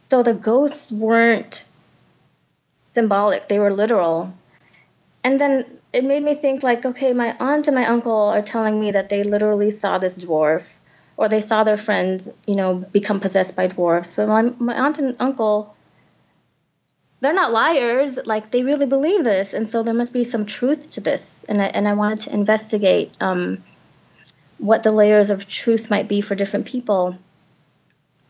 So 0.05 0.23
the 0.23 0.33
ghosts 0.33 0.91
weren't 0.91 1.69
symbolic, 2.88 3.49
they 3.49 3.59
were 3.59 3.71
literal. 3.71 4.33
And 5.23 5.38
then 5.38 5.79
it 5.93 6.05
made 6.05 6.23
me 6.23 6.35
think 6.35 6.62
like, 6.62 6.87
okay, 6.87 7.12
my 7.12 7.37
aunt 7.38 7.69
and 7.69 7.76
my 7.76 7.87
uncle 7.87 8.33
are 8.35 8.41
telling 8.41 8.81
me 8.81 8.93
that 8.93 9.11
they 9.11 9.25
literally 9.25 9.71
saw 9.71 9.99
this 9.99 10.25
dwarf 10.25 10.79
or 11.19 11.29
they 11.29 11.43
saw 11.43 11.65
their 11.65 11.76
friends, 11.76 12.31
you 12.47 12.55
know, 12.55 12.75
become 12.75 13.21
possessed 13.21 13.55
by 13.55 13.67
dwarfs. 13.67 14.15
But 14.15 14.29
my, 14.29 14.43
my 14.59 14.75
aunt 14.75 14.99
and 14.99 15.17
uncle, 15.21 15.76
they're 17.21 17.35
not 17.35 17.53
liars. 17.53 18.19
Like 18.25 18.50
they 18.50 18.62
really 18.62 18.87
believe 18.87 19.23
this, 19.23 19.53
and 19.53 19.69
so 19.69 19.83
there 19.83 19.95
must 19.95 20.15
be 20.15 20.25
some 20.25 20.47
truth 20.47 20.93
to 20.93 21.00
this. 21.03 21.45
And 21.45 21.61
I, 21.61 21.67
and 21.67 21.87
I 21.87 21.93
wanted 21.93 22.21
to 22.21 22.35
investigate 22.35 23.12
um, 23.21 23.62
what 24.58 24.82
the 24.82 24.92
layers 24.92 25.30
of 25.30 25.48
truth 25.48 25.90
might 25.90 26.08
be 26.08 26.20
for 26.20 26.34
different 26.34 26.66
people, 26.66 27.16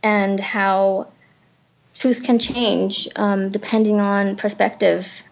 and 0.02 0.38
how 0.40 1.08
truth 1.94 2.24
can 2.24 2.38
change 2.38 3.08
um, 3.16 3.50
depending 3.50 4.00
on 4.00 4.36
perspective 4.36 5.22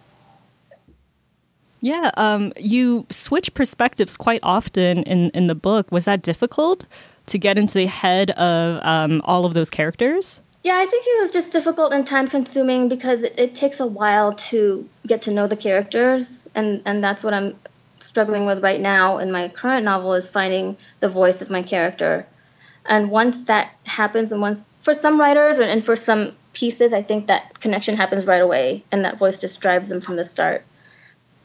yeah, 1.84 2.10
um, 2.16 2.50
you 2.56 3.04
switch 3.10 3.52
perspectives 3.52 4.16
quite 4.16 4.40
often 4.42 5.02
in, 5.02 5.28
in 5.34 5.48
the 5.48 5.54
book. 5.54 5.92
Was 5.92 6.06
that 6.06 6.22
difficult 6.22 6.86
to 7.26 7.36
get 7.36 7.58
into 7.58 7.74
the 7.74 7.84
head 7.84 8.30
of 8.30 8.82
um, 8.82 9.20
all 9.26 9.44
of 9.44 9.52
those 9.52 9.68
characters? 9.68 10.40
Yeah, 10.62 10.78
I 10.78 10.86
think 10.86 11.04
it 11.06 11.20
was 11.20 11.30
just 11.30 11.52
difficult 11.52 11.92
and 11.92 12.06
time 12.06 12.28
consuming 12.28 12.88
because 12.88 13.22
it, 13.22 13.34
it, 13.38 13.54
takes 13.54 13.80
a 13.80 13.86
while 13.86 14.32
to 14.32 14.88
get 15.06 15.20
to 15.22 15.34
know 15.34 15.46
the 15.46 15.58
characters, 15.58 16.48
and, 16.54 16.80
and 16.86 17.04
that's 17.04 17.22
what 17.22 17.34
I'm 17.34 17.54
struggling 18.04 18.46
with 18.46 18.62
right 18.62 18.80
now 18.80 19.18
in 19.18 19.32
my 19.32 19.49
current 19.49 19.84
novel 19.84 20.12
is 20.14 20.28
finding 20.30 20.76
the 21.00 21.08
voice 21.08 21.40
of 21.42 21.50
my 21.50 21.62
character. 21.62 22.26
And 22.87 23.11
once 23.11 23.44
that 23.44 23.75
happens, 23.84 24.30
and 24.30 24.40
once 24.40 24.64
for 24.80 24.92
some 24.92 25.18
writers 25.18 25.58
and 25.58 25.84
for 25.84 25.96
some 25.96 26.37
pieces, 26.52 26.92
I 26.92 27.02
think 27.02 27.28
that 27.28 27.61
connection 27.61 27.96
happens 27.96 28.26
right 28.26 28.42
away, 28.42 28.84
and 28.92 29.04
that 29.04 29.18
voice 29.18 29.38
just 29.38 29.61
drives 29.61 29.88
them 29.88 30.00
from 30.02 30.16
the 30.16 30.25
start. 30.25 30.64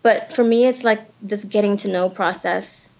But 0.01 0.33
for 0.33 0.43
me, 0.43 0.65
it's 0.65 0.83
like 0.83 1.01
this 1.21 1.45
getting 1.45 1.77
to 1.77 1.87
know 1.87 2.09
process. 2.09 2.91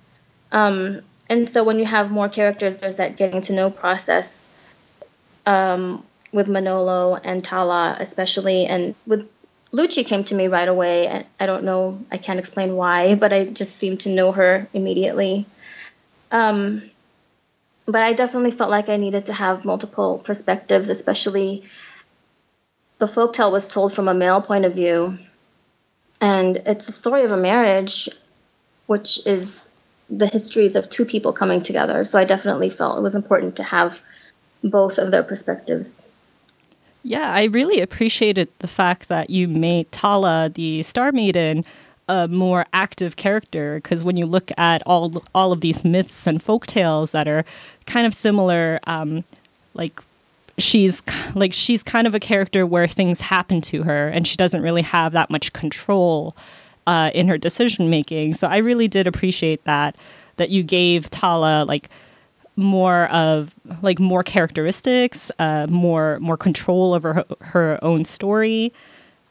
Um, 0.51 1.01
and 1.29 1.49
so 1.49 1.63
when 1.63 1.79
you 1.79 1.85
have 1.85 2.11
more 2.11 2.29
characters, 2.29 2.79
there's 2.79 2.95
that 2.95 3.17
getting 3.17 3.41
to 3.41 3.53
know 3.53 3.69
process 3.69 4.49
um, 5.45 6.03
with 6.31 6.47
Manolo 6.47 7.15
and 7.15 7.43
Tala, 7.43 7.97
especially. 7.99 8.65
And 8.65 8.95
with 9.05 9.29
Lucci 9.71 10.05
came 10.05 10.23
to 10.25 10.35
me 10.35 10.47
right 10.47 10.67
away. 10.67 11.25
I 11.39 11.45
don't 11.45 11.63
know, 11.63 12.03
I 12.11 12.17
can't 12.17 12.39
explain 12.39 12.75
why, 12.75 13.15
but 13.15 13.31
I 13.31 13.45
just 13.45 13.77
seemed 13.77 14.01
to 14.01 14.09
know 14.09 14.31
her 14.31 14.67
immediately. 14.73 15.45
Um, 16.31 16.83
but 17.85 18.01
I 18.01 18.13
definitely 18.13 18.51
felt 18.51 18.69
like 18.69 18.89
I 18.89 18.97
needed 18.97 19.27
to 19.27 19.33
have 19.33 19.65
multiple 19.65 20.19
perspectives, 20.19 20.89
especially 20.89 21.63
the 22.97 23.07
folktale 23.07 23.51
was 23.51 23.67
told 23.67 23.93
from 23.93 24.07
a 24.07 24.13
male 24.13 24.41
point 24.41 24.65
of 24.65 24.73
view 24.73 25.17
and 26.21 26.57
it's 26.57 26.89
a 26.89 26.91
story 26.91 27.23
of 27.23 27.31
a 27.31 27.37
marriage, 27.37 28.09
which 28.87 29.25
is 29.25 29.69
the 30.09 30.27
histories 30.27 30.75
of 30.75 30.89
two 30.89 31.05
people 31.05 31.33
coming 31.33 31.61
together. 31.61 32.03
So 32.05 32.19
I 32.19 32.25
definitely 32.25 32.69
felt 32.69 32.97
it 32.97 33.01
was 33.01 33.15
important 33.15 33.57
to 33.57 33.63
have 33.63 34.01
both 34.63 34.97
of 34.97 35.11
their 35.11 35.23
perspectives. 35.23 36.08
Yeah, 37.03 37.31
I 37.31 37.45
really 37.45 37.79
appreciated 37.79 38.49
the 38.59 38.67
fact 38.67 39.07
that 39.07 39.29
you 39.29 39.47
made 39.47 39.91
Tala, 39.91 40.49
the 40.53 40.83
Star 40.83 41.11
Maiden, 41.11 41.63
a 42.09 42.27
more 42.27 42.65
active 42.73 43.15
character 43.15 43.75
because 43.75 44.03
when 44.03 44.17
you 44.17 44.25
look 44.25 44.51
at 44.57 44.81
all 44.85 45.23
all 45.33 45.51
of 45.51 45.61
these 45.61 45.85
myths 45.85 46.25
and 46.25 46.41
folk 46.41 46.65
tales 46.65 47.11
that 47.11 47.27
are 47.27 47.45
kind 47.85 48.07
of 48.07 48.13
similar, 48.13 48.79
um, 48.85 49.23
like 49.75 50.01
she's 50.57 51.03
like 51.35 51.53
she's 51.53 51.83
kind 51.83 52.07
of 52.07 52.15
a 52.15 52.19
character 52.19 52.65
where 52.65 52.87
things 52.87 53.21
happen 53.21 53.61
to 53.61 53.83
her 53.83 54.09
and 54.09 54.27
she 54.27 54.35
doesn't 54.35 54.61
really 54.61 54.81
have 54.81 55.13
that 55.13 55.29
much 55.29 55.53
control 55.53 56.35
uh, 56.87 57.11
in 57.13 57.27
her 57.27 57.37
decision 57.37 57.89
making. 57.89 58.33
So 58.33 58.47
I 58.47 58.57
really 58.57 58.87
did 58.87 59.07
appreciate 59.07 59.63
that 59.65 59.95
that 60.37 60.49
you 60.49 60.63
gave 60.63 61.09
Tala 61.09 61.63
like 61.63 61.89
more 62.59 63.07
of 63.07 63.55
like 63.81 63.99
more 63.99 64.21
characteristics, 64.21 65.31
uh, 65.39 65.65
more 65.69 66.19
more 66.19 66.37
control 66.37 66.93
over 66.93 67.13
her, 67.13 67.25
her 67.39 67.79
own 67.81 68.03
story. 68.03 68.73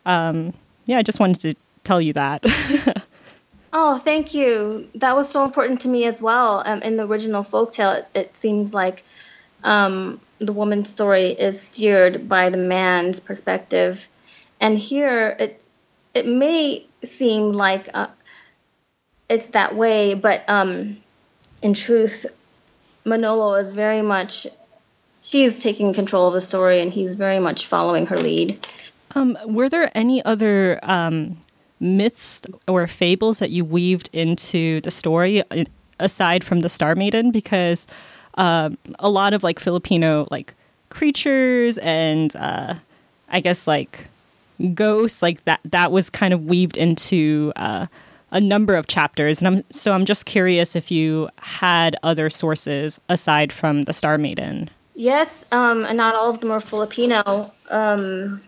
Um, 0.07 0.55
yeah, 0.87 0.99
I 0.99 1.03
just 1.03 1.21
wanted 1.21 1.41
to 1.41 1.55
tell 1.85 2.01
you 2.01 2.15
that. 2.15 2.43
oh, 3.73 3.99
thank 3.99 4.33
you. 4.33 4.89
That 4.95 5.15
was 5.15 5.29
so 5.29 5.45
important 5.45 5.83
to 5.83 5.89
me 5.89 6.07
as 6.07 6.23
well. 6.23 6.63
Um, 6.65 6.81
in 6.81 6.97
the 6.97 7.07
original 7.07 7.45
folktale, 7.45 7.99
it, 7.99 8.09
it 8.15 8.37
seems 8.37 8.73
like 8.73 9.05
um, 9.63 10.21
the 10.39 10.55
woman's 10.55 10.91
story 10.91 11.31
is 11.33 11.61
steered 11.61 12.29
by 12.29 12.49
the 12.49 12.57
man's 12.57 13.21
perspective, 13.21 14.09
and 14.59 14.79
here 14.79 15.37
it 15.39 15.63
it 16.15 16.27
may 16.27 16.87
seem 17.05 17.53
like 17.53 17.91
uh, 17.93 18.09
it's 19.29 19.49
that 19.49 19.75
way, 19.75 20.15
but 20.15 20.49
um, 20.49 20.97
in 21.61 21.75
truth, 21.75 22.25
Manolo 23.09 23.55
is 23.55 23.75
very 23.75 24.03
much 24.03 24.47
she's 25.23 25.61
taking 25.61 25.93
control 25.93 26.29
of 26.29 26.35
the 26.35 26.41
story, 26.41 26.81
and 26.81 26.93
he's 26.93 27.15
very 27.15 27.39
much 27.39 27.67
following 27.67 28.07
her 28.07 28.17
lead. 28.17 28.67
Um, 29.15 29.37
were 29.45 29.69
there 29.69 29.91
any 29.95 30.25
other 30.25 30.79
um, 30.83 31.39
myths 31.81 32.43
or 32.67 32.87
fables 32.87 33.39
that 33.39 33.51
you 33.51 33.65
weaved 33.65 34.11
into 34.13 34.81
the 34.83 34.91
story 34.91 35.43
uh, 35.51 35.65
aside 35.99 36.45
from 36.45 36.61
the 36.61 36.69
Star 36.69 36.95
Maiden? 36.95 37.31
Because 37.31 37.87
uh, 38.37 38.71
a 38.99 39.09
lot 39.09 39.33
of 39.33 39.43
like 39.43 39.59
Filipino 39.59 40.27
like 40.31 40.55
creatures 40.91 41.79
and 41.79 42.35
uh, 42.37 42.75
I 43.29 43.41
guess 43.41 43.67
like 43.67 44.07
ghosts 44.75 45.23
like 45.23 45.45
that 45.45 45.61
that 45.65 45.93
was 45.93 46.11
kind 46.11 46.35
of 46.35 46.47
weaved 46.47 46.77
into 46.77 47.53
uh, 47.57 47.87
a 48.31 48.41
number 48.41 48.75
of 48.75 48.87
chapters 48.87 49.41
and 49.41 49.49
I'm 49.49 49.65
so 49.71 49.93
I'm 49.93 50.05
just 50.05 50.27
curious 50.27 50.77
if 50.77 50.91
you 50.91 51.29
had 51.39 51.97
other 52.03 52.29
sources 52.31 53.01
aside 53.09 53.53
from 53.53 53.83
the 53.85 53.93
Star 53.93 54.19
Maiden. 54.19 54.71
Yes, 54.95 55.45
um, 55.53 55.85
and 55.85 55.97
not 55.97 56.15
all 56.15 56.29
of 56.31 56.41
them 56.41 56.51
are 56.51 56.61
Filipino. 56.61 57.53
Um, 57.71 58.41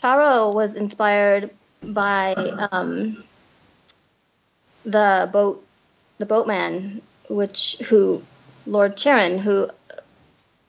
Charo 0.00 0.52
was 0.52 0.74
inspired 0.74 1.50
by 1.82 2.34
um, 2.72 3.22
the 4.84 5.28
boat 5.32 5.64
the 6.18 6.26
boatman, 6.26 7.00
which 7.28 7.76
who 7.88 8.22
Lord 8.66 8.96
Charon, 8.96 9.38
who 9.38 9.70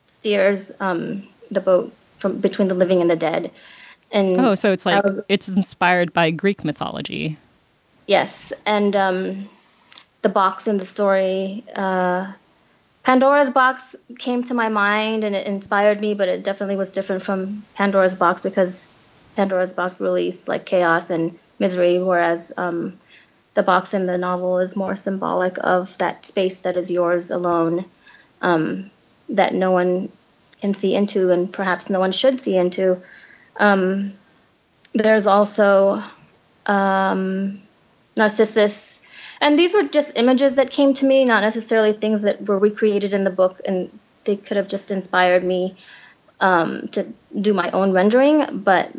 steers 0.07 0.71
um, 0.79 1.27
the 1.51 1.61
boat 1.61 1.93
from 2.19 2.37
between 2.37 2.67
the 2.67 2.75
living 2.75 3.01
and 3.01 3.09
the 3.09 3.15
dead. 3.15 3.51
And 4.11 4.39
Oh, 4.39 4.55
so 4.55 4.71
it's 4.71 4.85
like 4.85 5.03
was- 5.03 5.21
it's 5.29 5.47
inspired 5.49 6.13
by 6.13 6.31
Greek 6.31 6.63
mythology. 6.63 7.37
Yes, 8.07 8.53
and 8.65 8.95
um, 8.95 9.49
the 10.21 10.29
box 10.29 10.67
in 10.67 10.77
the 10.77 10.85
story, 10.85 11.65
uh, 11.75 12.31
Pandora's 13.03 13.49
box 13.49 13.97
came 14.17 14.43
to 14.45 14.53
my 14.53 14.69
mind 14.69 15.25
and 15.25 15.35
it 15.35 15.45
inspired 15.45 15.99
me, 15.99 16.13
but 16.13 16.29
it 16.29 16.43
definitely 16.43 16.77
was 16.77 16.93
different 16.93 17.21
from 17.21 17.65
Pandora's 17.75 18.15
box 18.15 18.39
because 18.41 18.87
Pandora's 19.35 19.73
box 19.73 19.99
released 19.99 20.47
like 20.47 20.65
chaos 20.65 21.09
and 21.09 21.37
misery, 21.59 21.99
whereas 21.99 22.53
um, 22.55 22.97
the 23.55 23.63
box 23.63 23.93
in 23.93 24.05
the 24.05 24.17
novel 24.17 24.59
is 24.59 24.75
more 24.75 24.95
symbolic 24.95 25.57
of 25.59 25.97
that 25.97 26.25
space 26.25 26.61
that 26.61 26.77
is 26.77 26.89
yours 26.89 27.29
alone, 27.29 27.83
um, 28.41 28.89
that 29.29 29.53
no 29.53 29.71
one 29.71 30.09
can 30.61 30.73
see 30.73 30.95
into 30.95 31.31
and 31.31 31.51
perhaps 31.51 31.89
no 31.89 31.99
one 31.99 32.13
should 32.13 32.39
see 32.39 32.57
into. 32.57 33.01
Um, 33.57 34.13
there's 34.93 35.27
also 35.27 36.01
um, 36.65 37.61
Narcissus. 38.17 38.99
And 39.39 39.57
these 39.57 39.73
were 39.73 39.83
just 39.83 40.13
images 40.15 40.55
that 40.55 40.71
came 40.71 40.93
to 40.95 41.05
me, 41.05 41.25
not 41.25 41.41
necessarily 41.41 41.93
things 41.93 42.23
that 42.23 42.47
were 42.47 42.57
recreated 42.57 43.13
in 43.13 43.23
the 43.23 43.29
book, 43.29 43.61
and 43.65 43.97
they 44.23 44.35
could 44.35 44.57
have 44.57 44.67
just 44.67 44.91
inspired 44.91 45.43
me 45.43 45.75
um, 46.39 46.87
to 46.89 47.07
do 47.39 47.53
my 47.53 47.69
own 47.71 47.91
rendering. 47.91 48.59
But 48.59 48.91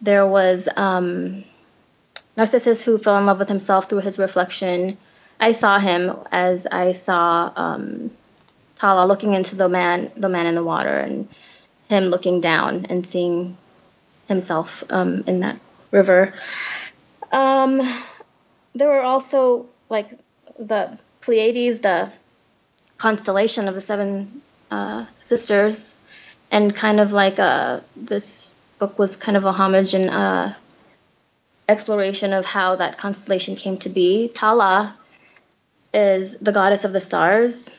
there 0.00 0.26
was 0.26 0.68
um, 0.76 1.44
Narcissus 2.36 2.84
who 2.84 2.98
fell 2.98 3.18
in 3.18 3.26
love 3.26 3.38
with 3.38 3.48
himself 3.48 3.88
through 3.88 4.00
his 4.00 4.18
reflection. 4.18 4.98
I 5.38 5.52
saw 5.52 5.78
him 5.78 6.16
as 6.32 6.66
I 6.66 6.92
saw 6.92 7.52
um, 7.54 8.10
Tala 8.76 9.06
looking 9.06 9.34
into 9.34 9.56
the 9.56 9.68
man, 9.68 10.10
the 10.16 10.28
man 10.28 10.46
in 10.46 10.54
the 10.54 10.64
water, 10.64 10.98
and 10.98 11.28
him 11.88 12.04
looking 12.04 12.40
down 12.40 12.86
and 12.88 13.06
seeing 13.06 13.56
himself 14.28 14.84
um, 14.90 15.24
in 15.26 15.40
that 15.40 15.58
river. 15.90 16.32
Um, 17.32 17.80
there 18.74 18.88
were 18.88 19.02
also 19.02 19.66
like 19.88 20.18
the 20.58 20.98
Pleiades, 21.20 21.80
the 21.80 22.12
constellation 22.98 23.68
of 23.68 23.74
the 23.74 23.80
seven 23.80 24.42
uh, 24.70 25.06
sisters, 25.18 26.00
and 26.50 26.74
kind 26.74 27.00
of 27.00 27.12
like 27.12 27.38
uh, 27.38 27.80
this 27.96 28.54
book 28.78 28.98
was 28.98 29.16
kind 29.16 29.36
of 29.36 29.44
a 29.44 29.52
homage 29.52 29.94
and 29.94 30.10
uh, 30.10 30.52
exploration 31.68 32.32
of 32.32 32.46
how 32.46 32.76
that 32.76 32.98
constellation 32.98 33.56
came 33.56 33.78
to 33.78 33.88
be. 33.88 34.28
Tala 34.28 34.96
is 35.92 36.36
the 36.38 36.52
goddess 36.52 36.84
of 36.84 36.92
the 36.92 37.00
stars, 37.00 37.70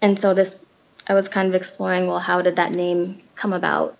and 0.00 0.18
so 0.18 0.34
this 0.34 0.64
I 1.06 1.14
was 1.14 1.28
kind 1.28 1.48
of 1.48 1.54
exploring. 1.54 2.06
Well, 2.06 2.18
how 2.18 2.42
did 2.42 2.56
that 2.56 2.72
name 2.72 3.22
come 3.34 3.52
about? 3.52 3.96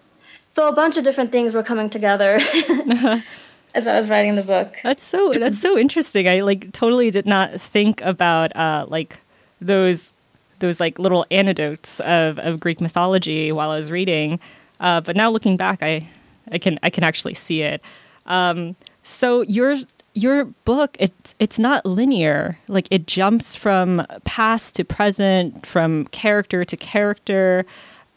So 0.50 0.68
a 0.68 0.72
bunch 0.72 0.96
of 0.96 1.04
different 1.04 1.32
things 1.32 1.54
were 1.54 1.62
coming 1.62 1.90
together 1.90 2.40
as 3.74 3.86
I 3.86 3.98
was 3.98 4.10
writing 4.10 4.34
the 4.34 4.42
book. 4.42 4.76
That's 4.82 5.02
so 5.02 5.32
that's 5.32 5.60
so 5.60 5.78
interesting. 5.78 6.28
I 6.28 6.40
like 6.40 6.72
totally 6.72 7.10
did 7.10 7.26
not 7.26 7.60
think 7.60 8.00
about 8.02 8.54
uh 8.56 8.86
like 8.88 9.20
those 9.60 10.12
those 10.58 10.80
like 10.80 10.98
little 10.98 11.24
anecdotes 11.30 12.00
of, 12.00 12.38
of 12.38 12.60
Greek 12.60 12.80
mythology 12.80 13.50
while 13.50 13.70
I 13.70 13.76
was 13.76 13.90
reading. 13.90 14.38
Uh, 14.78 15.00
but 15.00 15.16
now 15.16 15.30
looking 15.30 15.56
back 15.56 15.82
I 15.82 16.08
I 16.50 16.58
can 16.58 16.78
I 16.82 16.90
can 16.90 17.04
actually 17.04 17.34
see 17.34 17.62
it. 17.62 17.82
Um, 18.26 18.76
so 19.02 19.42
your 19.42 19.76
your 20.14 20.44
book 20.44 20.96
it's 20.98 21.34
it's 21.38 21.58
not 21.58 21.86
linear. 21.86 22.58
Like 22.68 22.88
it 22.90 23.06
jumps 23.06 23.56
from 23.56 24.06
past 24.24 24.76
to 24.76 24.84
present, 24.84 25.66
from 25.66 26.06
character 26.06 26.64
to 26.64 26.76
character. 26.76 27.64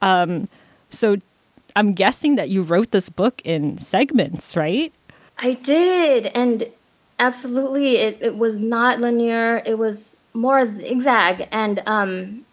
Um, 0.02 0.50
so 0.90 1.18
I'm 1.76 1.94
guessing 1.94 2.36
that 2.36 2.50
you 2.50 2.62
wrote 2.62 2.92
this 2.92 3.10
book 3.10 3.42
in 3.44 3.78
segments, 3.78 4.56
right? 4.56 4.94
I 5.44 5.52
did, 5.52 6.26
and 6.26 6.66
absolutely, 7.20 7.98
it, 7.98 8.20
it 8.22 8.38
was 8.38 8.58
not 8.58 9.00
linear. 9.00 9.62
It 9.66 9.78
was 9.78 10.16
more 10.34 10.64
zigzag, 10.64 11.50
and 11.52 11.84
um, 11.86 12.46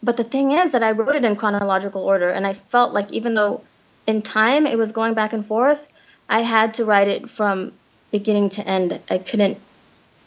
but 0.00 0.16
the 0.16 0.22
thing 0.22 0.52
is 0.52 0.70
that 0.70 0.84
I 0.84 0.92
wrote 0.92 1.16
it 1.16 1.24
in 1.24 1.34
chronological 1.34 2.04
order, 2.04 2.30
and 2.30 2.46
I 2.46 2.54
felt 2.54 2.92
like 2.92 3.12
even 3.12 3.34
though 3.34 3.64
in 4.06 4.22
time 4.22 4.68
it 4.68 4.78
was 4.78 4.92
going 4.92 5.14
back 5.14 5.32
and 5.32 5.44
forth, 5.44 5.88
I 6.28 6.42
had 6.42 6.74
to 6.74 6.84
write 6.84 7.08
it 7.08 7.28
from 7.28 7.72
beginning 8.12 8.50
to 8.50 8.64
end. 8.64 9.00
I 9.10 9.18
couldn't, 9.18 9.58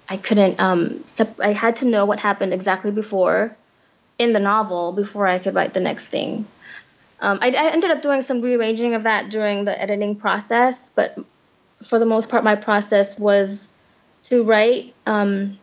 I 0.09 0.17
couldn't. 0.17 0.59
Um, 0.59 0.89
sep- 1.07 1.39
I 1.39 1.53
had 1.53 1.77
to 1.77 1.85
know 1.85 2.05
what 2.05 2.19
happened 2.19 2.53
exactly 2.53 2.91
before 2.91 3.55
in 4.19 4.33
the 4.33 4.41
novel 4.41 4.91
before 4.91 5.25
I 5.25 5.39
could 5.39 5.53
write 5.53 5.73
the 5.73 5.79
next 5.79 6.09
thing. 6.09 6.45
Um, 7.21 7.39
I, 7.41 7.51
I 7.51 7.71
ended 7.71 7.91
up 7.91 8.01
doing 8.01 8.23
some 8.23 8.41
rearranging 8.41 8.93
of 8.93 9.03
that 9.03 9.29
during 9.29 9.63
the 9.63 9.81
editing 9.81 10.17
process, 10.17 10.89
but 10.89 11.17
for 11.83 11.99
the 11.99 12.05
most 12.05 12.29
part, 12.29 12.43
my 12.43 12.55
process 12.55 13.17
was 13.17 13.67
to 14.25 14.43
write 14.43 14.93
um, 15.05 15.59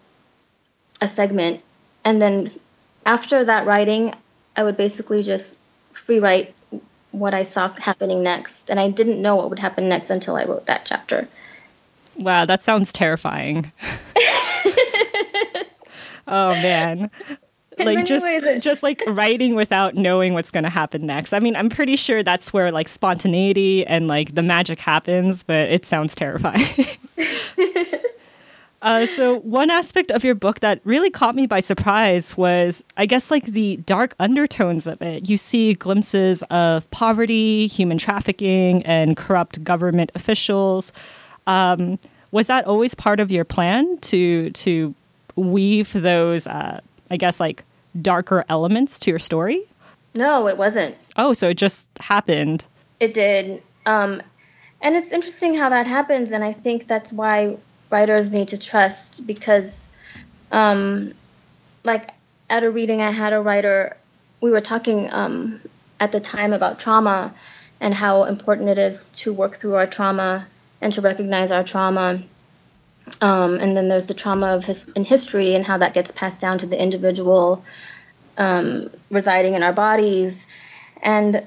a 1.00 1.08
segment, 1.08 1.62
and 2.04 2.20
then 2.20 2.48
after 3.06 3.44
that 3.44 3.66
writing, 3.66 4.14
I 4.56 4.62
would 4.62 4.76
basically 4.76 5.22
just 5.22 5.58
free 5.92 6.20
write 6.20 6.54
what 7.12 7.34
I 7.34 7.42
saw 7.42 7.68
happening 7.70 8.22
next, 8.22 8.70
and 8.70 8.78
I 8.78 8.90
didn't 8.90 9.20
know 9.20 9.36
what 9.36 9.50
would 9.50 9.58
happen 9.58 9.88
next 9.88 10.10
until 10.10 10.36
I 10.36 10.44
wrote 10.44 10.66
that 10.66 10.84
chapter. 10.84 11.28
Wow, 12.16 12.44
that 12.44 12.62
sounds 12.62 12.92
terrifying. 12.92 13.72
oh 16.26 16.50
man. 16.54 17.10
Like 17.84 18.06
just 18.06 18.24
it- 18.26 18.62
just 18.62 18.82
like 18.82 19.02
writing 19.06 19.54
without 19.54 19.94
knowing 19.94 20.34
what's 20.34 20.50
going 20.50 20.64
to 20.64 20.70
happen 20.70 21.06
next. 21.06 21.32
I 21.32 21.38
mean, 21.40 21.56
I'm 21.56 21.68
pretty 21.68 21.96
sure 21.96 22.22
that's 22.22 22.52
where 22.52 22.70
like 22.72 22.88
spontaneity 22.88 23.86
and 23.86 24.08
like 24.08 24.34
the 24.34 24.42
magic 24.42 24.80
happens, 24.80 25.42
but 25.42 25.68
it 25.70 25.86
sounds 25.86 26.14
terrifying. 26.14 26.66
Uh, 28.82 29.04
so 29.04 29.40
one 29.40 29.70
aspect 29.70 30.10
of 30.10 30.24
your 30.24 30.34
book 30.34 30.60
that 30.60 30.80
really 30.84 31.10
caught 31.10 31.34
me 31.34 31.46
by 31.46 31.60
surprise 31.60 32.34
was, 32.38 32.82
I 32.96 33.04
guess, 33.04 33.30
like 33.30 33.44
the 33.44 33.76
dark 33.76 34.14
undertones 34.18 34.86
of 34.86 35.02
it. 35.02 35.28
You 35.28 35.36
see 35.36 35.74
glimpses 35.74 36.42
of 36.44 36.90
poverty, 36.90 37.66
human 37.66 37.98
trafficking, 37.98 38.82
and 38.86 39.18
corrupt 39.18 39.62
government 39.62 40.10
officials. 40.14 40.92
Um, 41.46 41.98
was 42.30 42.46
that 42.46 42.64
always 42.66 42.94
part 42.94 43.20
of 43.20 43.30
your 43.30 43.44
plan 43.44 43.98
to 43.98 44.48
to 44.50 44.94
weave 45.36 45.92
those, 45.92 46.46
uh, 46.46 46.80
I 47.10 47.18
guess, 47.18 47.38
like 47.38 47.64
darker 48.00 48.44
elements 48.48 48.98
to 49.00 49.10
your 49.10 49.18
story? 49.18 49.62
No, 50.14 50.48
it 50.48 50.56
wasn't. 50.56 50.96
Oh, 51.16 51.32
so 51.32 51.48
it 51.48 51.56
just 51.56 51.88
happened. 52.00 52.64
It 52.98 53.14
did. 53.14 53.62
Um, 53.86 54.22
and 54.82 54.96
it's 54.96 55.12
interesting 55.12 55.54
how 55.54 55.68
that 55.68 55.86
happens, 55.86 56.32
and 56.32 56.42
I 56.42 56.52
think 56.52 56.88
that's 56.88 57.12
why 57.12 57.56
writers 57.90 58.32
need 58.32 58.48
to 58.48 58.58
trust 58.58 59.26
because, 59.26 59.96
um, 60.52 61.12
like, 61.84 62.10
at 62.48 62.64
a 62.64 62.70
reading, 62.70 63.00
I 63.00 63.10
had 63.10 63.32
a 63.32 63.40
writer, 63.40 63.96
we 64.40 64.50
were 64.50 64.60
talking 64.60 65.08
um, 65.12 65.60
at 66.00 66.12
the 66.12 66.20
time 66.20 66.52
about 66.52 66.78
trauma 66.78 67.34
and 67.80 67.94
how 67.94 68.24
important 68.24 68.68
it 68.68 68.78
is 68.78 69.10
to 69.12 69.32
work 69.32 69.54
through 69.54 69.74
our 69.74 69.86
trauma 69.86 70.46
and 70.80 70.92
to 70.92 71.00
recognize 71.00 71.52
our 71.52 71.62
trauma. 71.62 72.22
Um, 73.20 73.54
and 73.54 73.76
then 73.76 73.88
there's 73.88 74.08
the 74.08 74.14
trauma 74.14 74.54
of 74.54 74.64
his, 74.64 74.86
in 74.92 75.04
history 75.04 75.54
and 75.54 75.64
how 75.64 75.78
that 75.78 75.94
gets 75.94 76.10
passed 76.10 76.40
down 76.40 76.58
to 76.58 76.66
the 76.66 76.80
individual 76.80 77.64
um, 78.38 78.90
residing 79.10 79.54
in 79.54 79.62
our 79.62 79.72
bodies. 79.72 80.46
And 81.02 81.40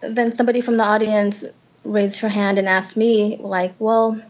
then 0.00 0.34
somebody 0.34 0.60
from 0.60 0.76
the 0.76 0.84
audience 0.84 1.44
raised 1.84 2.20
her 2.20 2.28
hand 2.28 2.58
and 2.58 2.68
asked 2.68 2.96
me, 2.96 3.38
like, 3.38 3.74
well, 3.78 4.20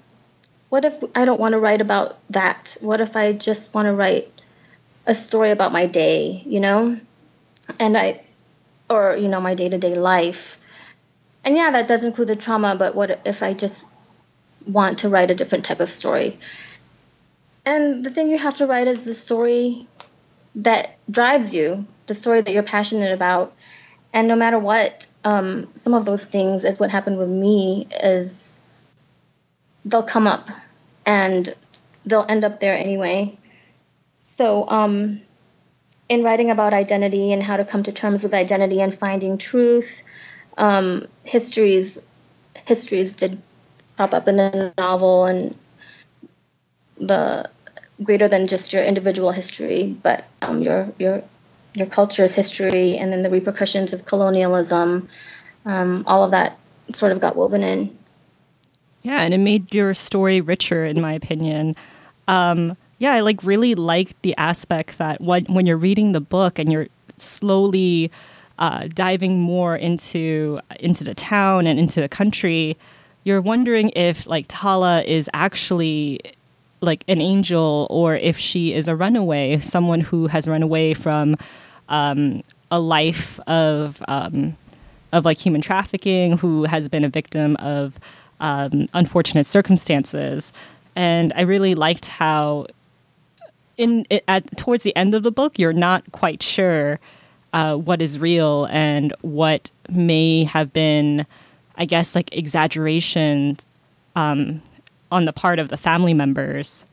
what 0.69 0.85
if 0.85 1.03
I 1.15 1.25
don't 1.25 1.41
want 1.41 1.53
to 1.53 1.59
write 1.59 1.81
about 1.81 2.19
that? 2.31 2.77
What 2.81 3.01
if 3.01 3.17
I 3.17 3.33
just 3.33 3.75
want 3.75 3.87
to 3.87 3.93
write 3.93 4.31
a 5.07 5.15
story 5.15 5.51
about 5.51 5.73
my 5.73 5.87
day, 5.87 6.43
you 6.47 6.61
know? 6.61 6.99
And 7.79 7.97
I, 7.97 8.23
or, 8.91 9.17
you 9.17 9.29
know, 9.29 9.41
my 9.41 9.55
day 9.55 9.69
to 9.69 9.79
day 9.79 9.95
life. 9.95 10.61
And 11.45 11.57
yeah, 11.57 11.71
that 11.73 11.89
does 11.89 12.05
include 12.05 12.29
the 12.29 12.37
trauma, 12.37 12.75
but 12.77 12.95
what 12.95 13.21
if 13.25 13.43
I 13.43 13.53
just 13.53 13.85
want 14.67 14.99
to 14.99 15.09
write 15.09 15.31
a 15.31 15.35
different 15.35 15.65
type 15.65 15.81
of 15.81 15.91
story? 15.91 16.39
And 17.67 18.05
the 18.05 18.11
thing 18.11 18.29
you 18.29 18.39
have 18.39 18.59
to 18.59 18.67
write 18.67 18.89
is 18.89 19.05
the 19.05 19.15
story 19.15 19.87
that 20.57 20.99
drives 21.11 21.55
you, 21.55 21.87
the 22.07 22.15
story 22.15 22.41
that 22.41 22.53
you're 22.53 22.63
passionate 22.63 23.13
about. 23.13 23.55
And 24.13 24.29
no 24.29 24.37
matter 24.37 24.59
what, 24.59 25.07
um, 25.25 25.69
some 25.75 25.95
of 25.95 26.05
those 26.05 26.25
things, 26.25 26.65
as 26.65 26.79
what 26.79 26.91
happened 26.91 27.19
with 27.19 27.29
me, 27.29 27.89
is 28.03 28.61
they'll 29.85 30.03
come 30.03 30.27
up 30.27 30.49
and 31.07 31.55
they'll 32.07 32.27
end 32.29 32.45
up 32.45 32.61
there 32.61 32.77
anyway. 32.77 33.37
So, 34.21 34.69
um, 34.69 35.21
in 36.09 36.23
writing 36.23 36.51
about 36.51 36.75
identity 36.75 37.33
and 37.33 37.43
how 37.43 37.57
to 37.57 37.65
come 37.65 37.83
to 37.85 37.93
terms 37.93 38.23
with 38.23 38.35
identity 38.35 38.81
and 38.81 38.95
finding 38.95 39.39
truth, 39.39 40.03
um, 40.59 41.09
histories 41.25 42.07
histories 42.67 43.15
did 43.15 43.41
pop 43.97 44.15
up 44.15 44.29
in 44.29 44.37
the 44.37 44.73
novel, 44.79 45.25
and 45.25 45.57
the 46.99 47.51
greater 48.03 48.29
than 48.29 48.47
just 48.47 48.73
your 48.73 48.83
individual 48.83 49.31
history, 49.31 49.97
but 50.03 50.25
um, 50.43 50.63
your 50.63 50.93
your 50.99 51.23
your 51.75 51.87
culture's 51.87 52.35
history, 52.35 52.97
and 52.97 53.13
then 53.13 53.23
the 53.23 53.31
repercussions 53.31 53.93
of 53.93 54.05
colonialism. 54.05 55.09
Um, 55.67 56.05
all 56.07 56.25
of 56.25 56.31
that 56.33 56.59
sort 56.93 57.13
of 57.13 57.21
got 57.21 57.37
woven 57.37 57.63
in. 57.63 57.97
Yeah, 59.03 59.21
and 59.21 59.35
it 59.35 59.39
made 59.39 59.73
your 59.75 59.95
story 59.95 60.41
richer, 60.41 60.85
in 60.85 61.01
my 61.01 61.13
opinion. 61.13 61.77
Um, 62.27 62.77
yeah, 62.99 63.13
I 63.13 63.21
like 63.21 63.43
really 63.43 63.75
like 63.75 64.21
the 64.23 64.37
aspect 64.37 64.99
that 64.99 65.21
when 65.21 65.45
when 65.47 65.67
you're 65.67 65.77
reading 65.77 66.13
the 66.13 66.21
book 66.21 66.59
and 66.59 66.73
you're 66.73 66.89
slowly 67.19 68.11
uh, 68.59 68.89
diving 68.89 69.41
more 69.41 69.77
into 69.77 70.61
into 70.81 71.05
the 71.05 71.15
town 71.15 71.67
and 71.67 71.79
into 71.79 72.01
the 72.01 72.09
country, 72.09 72.77
you're 73.25 73.41
wondering 73.41 73.91
if 73.97 74.27
like 74.27 74.47
Tala 74.49 75.03
is 75.03 75.29
actually 75.35 76.21
like 76.85 77.05
an 77.09 77.21
angel 77.21 77.87
or 77.91 78.15
if 78.15 78.39
she 78.39 78.73
is 78.73 78.89
a 78.89 78.97
runaway, 78.97 79.61
someone 79.61 80.01
who 80.01 80.27
has 80.27 80.47
run 80.47 80.63
away 80.63 80.95
from 80.95 81.37
um, 81.89 82.43
a 82.71 82.81
life 82.81 83.41
of 83.47 84.03
um, 84.09 84.57
of 85.13 85.25
like 85.25 85.39
human 85.39 85.61
trafficking, 85.61 86.37
who 86.37 86.65
has 86.65 86.89
been 86.89 87.05
a 87.05 87.09
victim 87.09 87.57
of 87.57 87.99
um, 88.41 88.87
unfortunate 88.95 89.47
circumstances. 89.47 90.53
And 90.97 91.33
I 91.35 91.43
really 91.43 91.75
liked 91.75 92.07
how 92.07 92.67
in 93.77 94.07
at 94.29 94.57
towards 94.57 94.83
the 94.83 94.95
end 94.97 95.15
of 95.15 95.23
the 95.23 95.33
book, 95.33 95.59
you're 95.59 95.73
not 95.73 96.11
quite 96.13 96.43
sure 96.43 97.01
uh, 97.53 97.77
what 97.77 98.03
is 98.03 98.19
real 98.19 98.67
and 98.71 99.15
what 99.23 99.71
may 99.89 100.45
have 100.45 100.73
been, 100.73 101.27
I 101.77 101.85
guess, 101.85 102.15
like 102.15 102.37
exaggeration 102.37 103.57
um, 104.17 104.63
on 105.11 105.25
the 105.25 105.33
part 105.33 105.59
of 105.59 105.69
the 105.69 105.77
family 105.77 106.15
members. 106.15 106.85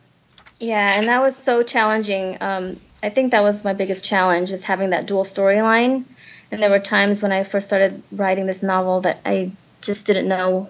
Yeah, 0.59 0.99
and 0.99 1.07
that 1.07 1.21
was 1.21 1.35
so 1.35 1.63
challenging. 1.63 2.37
Um, 2.39 2.79
I 3.01 3.09
think 3.09 3.31
that 3.31 3.41
was 3.41 3.63
my 3.63 3.73
biggest 3.73 4.05
challenge 4.05 4.51
is 4.51 4.63
having 4.63 4.91
that 4.91 5.07
dual 5.07 5.23
storyline. 5.23 6.05
And 6.51 6.61
there 6.61 6.69
were 6.69 6.79
times 6.79 7.21
when 7.21 7.31
I 7.31 7.43
first 7.43 7.67
started 7.67 8.03
writing 8.11 8.45
this 8.45 8.61
novel 8.61 9.01
that 9.01 9.19
I 9.25 9.51
just 9.81 10.05
didn't 10.05 10.27
know 10.27 10.69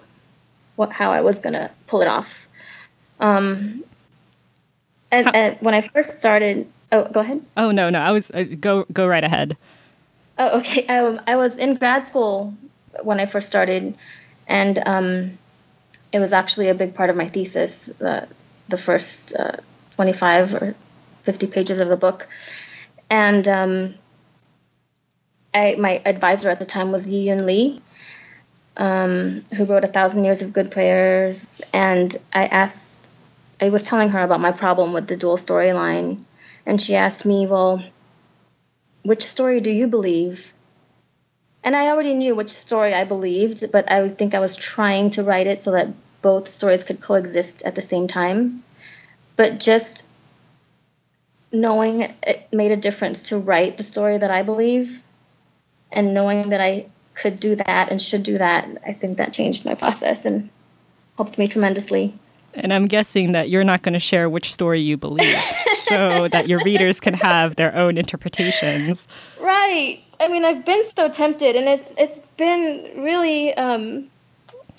what 0.76 0.92
how 0.92 1.12
I 1.12 1.20
was 1.20 1.38
gonna 1.38 1.70
pull 1.88 2.00
it 2.00 2.08
off. 2.08 2.48
Um, 3.20 3.84
and, 5.10 5.36
and 5.36 5.56
when 5.60 5.74
I 5.74 5.82
first 5.82 6.18
started, 6.18 6.66
oh, 6.90 7.08
go 7.08 7.20
ahead. 7.20 7.44
Oh 7.56 7.70
no, 7.70 7.90
no, 7.90 8.00
I 8.00 8.12
was 8.12 8.30
uh, 8.30 8.44
go 8.58 8.84
go 8.92 9.06
right 9.06 9.24
ahead. 9.24 9.56
Oh, 10.38 10.58
okay. 10.60 10.86
I, 10.88 11.18
I 11.26 11.36
was 11.36 11.56
in 11.56 11.74
grad 11.74 12.06
school 12.06 12.54
when 13.02 13.20
I 13.20 13.26
first 13.26 13.46
started, 13.46 13.94
and 14.46 14.82
um, 14.86 15.38
it 16.12 16.18
was 16.18 16.32
actually 16.32 16.68
a 16.68 16.74
big 16.74 16.94
part 16.94 17.10
of 17.10 17.16
my 17.16 17.28
thesis. 17.28 17.90
Uh, 18.00 18.26
the 18.68 18.76
first 18.76 19.34
uh, 19.34 19.56
25 19.96 20.54
or 20.54 20.74
50 21.22 21.46
pages 21.48 21.80
of 21.80 21.88
the 21.88 21.96
book, 21.96 22.28
and 23.10 23.46
um, 23.48 23.94
I, 25.52 25.76
my 25.78 26.00
advisor 26.04 26.48
at 26.48 26.58
the 26.58 26.66
time 26.66 26.92
was 26.92 27.06
Yiyun 27.06 27.44
Li, 27.44 27.82
um, 28.76 29.44
who 29.56 29.64
wrote 29.64 29.84
A 29.84 29.88
Thousand 29.88 30.24
Years 30.24 30.42
of 30.42 30.52
Good 30.52 30.70
Prayers, 30.70 31.60
and 31.74 32.16
I 32.32 32.46
asked, 32.46 33.12
I 33.60 33.68
was 33.68 33.82
telling 33.82 34.10
her 34.10 34.22
about 34.22 34.40
my 34.40 34.52
problem 34.52 34.92
with 34.92 35.06
the 35.06 35.16
dual 35.16 35.36
storyline, 35.36 36.24
and 36.64 36.80
she 36.80 36.94
asked 36.94 37.24
me, 37.24 37.46
well 37.46 37.82
which 39.02 39.24
story 39.24 39.60
do 39.60 39.70
you 39.70 39.88
believe? 39.88 40.54
And 41.64 41.76
I 41.76 41.88
already 41.88 42.14
knew 42.14 42.34
which 42.34 42.50
story 42.50 42.94
I 42.94 43.04
believed, 43.04 43.70
but 43.70 43.90
I 43.90 44.08
think 44.08 44.34
I 44.34 44.40
was 44.40 44.56
trying 44.56 45.10
to 45.10 45.22
write 45.22 45.46
it 45.46 45.62
so 45.62 45.72
that 45.72 45.88
both 46.22 46.48
stories 46.48 46.84
could 46.84 47.00
coexist 47.00 47.62
at 47.62 47.74
the 47.74 47.82
same 47.82 48.08
time. 48.08 48.62
But 49.36 49.60
just 49.60 50.06
knowing 51.52 52.00
it 52.00 52.48
made 52.52 52.72
a 52.72 52.76
difference 52.76 53.24
to 53.24 53.38
write 53.38 53.76
the 53.76 53.82
story 53.82 54.16
that 54.18 54.30
I 54.30 54.42
believe 54.42 55.02
and 55.90 56.14
knowing 56.14 56.50
that 56.50 56.60
I 56.60 56.86
could 57.14 57.38
do 57.38 57.56
that 57.56 57.90
and 57.90 58.00
should 58.00 58.22
do 58.22 58.38
that, 58.38 58.66
I 58.86 58.94
think 58.94 59.18
that 59.18 59.32
changed 59.32 59.64
my 59.64 59.74
process 59.74 60.24
and 60.24 60.48
helped 61.16 61.36
me 61.36 61.48
tremendously. 61.48 62.14
And 62.54 62.72
I'm 62.72 62.86
guessing 62.86 63.32
that 63.32 63.50
you're 63.50 63.64
not 63.64 63.82
going 63.82 63.94
to 63.94 64.00
share 64.00 64.28
which 64.28 64.52
story 64.52 64.80
you 64.80 64.96
believe 64.96 65.36
so 65.78 66.28
that 66.28 66.48
your 66.48 66.62
readers 66.64 67.00
can 67.00 67.14
have 67.14 67.56
their 67.56 67.74
own 67.74 67.96
interpretations. 67.98 69.08
Right. 69.40 70.00
I 70.20 70.28
mean, 70.28 70.44
I've 70.44 70.64
been 70.64 70.84
so 70.94 71.08
tempted, 71.08 71.56
and 71.56 71.68
it's 71.68 71.90
it's 71.98 72.18
been 72.36 73.02
really 73.02 73.54
um, 73.54 74.08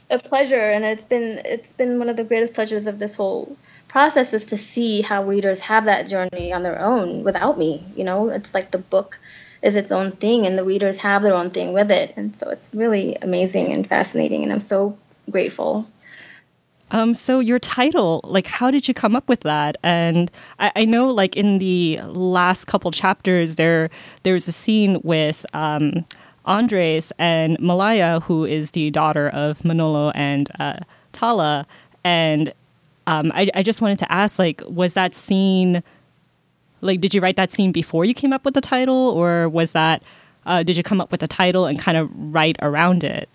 a 0.10 0.20
pleasure, 0.20 0.70
and 0.70 0.86
it's 0.86 1.06
been 1.06 1.42
it's 1.46 1.74
been 1.74 2.00
one 2.00 2.10
of 2.10 2.18
the 2.18 2.24
greatest 2.24 2.54
pleasures 2.54 2.88
of 2.88 3.00
this 3.00 3.16
whole 3.16 3.56
process 3.88 4.34
is 4.34 4.48
to 4.48 4.58
see 4.58 5.02
how 5.02 5.24
readers 5.24 5.60
have 5.60 5.86
that 5.86 6.08
journey 6.08 6.52
on 6.52 6.64
their 6.64 6.80
own 6.80 7.24
without 7.24 7.58
me. 7.58 7.84
You 7.96 8.04
know, 8.04 8.30
it's 8.30 8.54
like 8.54 8.72
the 8.72 8.80
book 8.80 9.20
is 9.62 9.76
its 9.76 9.92
own 9.92 10.12
thing, 10.14 10.46
and 10.46 10.58
the 10.58 10.64
readers 10.64 10.98
have 10.98 11.22
their 11.24 11.34
own 11.34 11.50
thing 11.50 11.74
with 11.74 11.92
it, 11.92 12.14
and 12.18 12.36
so 12.36 12.50
it's 12.50 12.74
really 12.74 13.16
amazing 13.22 13.72
and 13.72 13.88
fascinating, 13.88 14.44
and 14.44 14.52
I'm 14.52 14.60
so 14.60 14.98
grateful. 15.30 15.88
Um, 16.92 17.16
so 17.16 17.40
your 17.40 17.58
title, 17.58 18.22
like, 18.24 18.46
how 18.46 18.70
did 18.70 18.88
you 18.88 18.94
come 18.94 19.16
up 19.16 19.28
with 19.28 19.40
that? 19.42 19.78
And 19.82 20.30
I, 20.60 20.72
I 20.76 20.86
know, 20.86 21.08
like, 21.08 21.36
in 21.36 21.58
the 21.58 22.00
last 22.04 22.66
couple 22.66 22.92
chapters, 22.92 23.56
there 23.56 23.90
there's 24.22 24.48
a 24.48 24.52
scene 24.52 25.02
with 25.02 25.44
um, 25.56 26.06
Andres 26.46 27.12
and 27.18 27.58
Malaya, 27.60 28.20
who 28.20 28.46
is 28.46 28.72
the 28.72 28.92
daughter 28.92 29.30
of 29.30 29.64
Manolo 29.64 30.12
and 30.12 30.50
uh, 30.60 30.80
Tala, 31.12 31.66
and 32.04 32.54
um, 33.08 33.32
I, 33.34 33.50
I 33.54 33.64
just 33.64 33.82
wanted 33.82 34.00
to 34.00 34.12
ask, 34.12 34.40
like, 34.40 34.62
was 34.68 34.94
that 34.94 35.14
scene, 35.14 35.84
like, 36.82 37.02
did 37.02 37.14
you 37.14 37.22
write 37.22 37.36
that 37.36 37.52
scene 37.52 37.72
before 37.72 38.06
you 38.06 38.14
came 38.14 38.34
up 38.34 38.46
with 38.46 38.54
the 38.54 38.62
title, 38.62 39.10
or 39.10 39.50
was 39.50 39.74
that, 39.74 40.04
uh, 40.46 40.64
did 40.64 40.78
you 40.78 40.84
come 40.84 41.02
up 41.02 41.12
with 41.12 41.20
the 41.20 41.28
title 41.28 41.66
and 41.66 41.80
kind 41.80 41.98
of 41.98 42.10
write 42.14 42.58
around 42.62 43.04
it? 43.04 43.30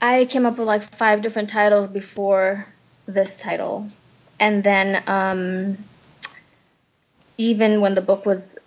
I 0.00 0.24
came 0.24 0.46
up 0.46 0.58
with 0.58 0.66
like 0.66 0.82
five 0.82 1.22
different 1.22 1.50
titles 1.50 1.88
before 1.88 2.66
this 3.06 3.38
title. 3.38 3.86
And 4.38 4.64
then, 4.64 5.02
um, 5.06 5.78
even 7.36 7.80
when 7.80 7.94
the 7.94 8.00
book 8.00 8.26
was 8.26 8.58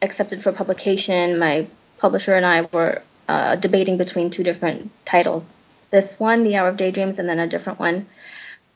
accepted 0.00 0.42
for 0.42 0.52
publication, 0.52 1.38
my 1.38 1.66
publisher 1.98 2.34
and 2.34 2.44
I 2.44 2.62
were 2.72 3.02
uh, 3.32 3.56
debating 3.56 3.96
between 3.96 4.28
two 4.28 4.44
different 4.44 4.90
titles. 5.06 5.62
This 5.90 6.20
one, 6.20 6.42
The 6.42 6.56
Hour 6.56 6.68
of 6.68 6.76
Daydreams, 6.76 7.18
and 7.18 7.26
then 7.26 7.38
a 7.38 7.46
different 7.46 7.78
one. 7.78 8.06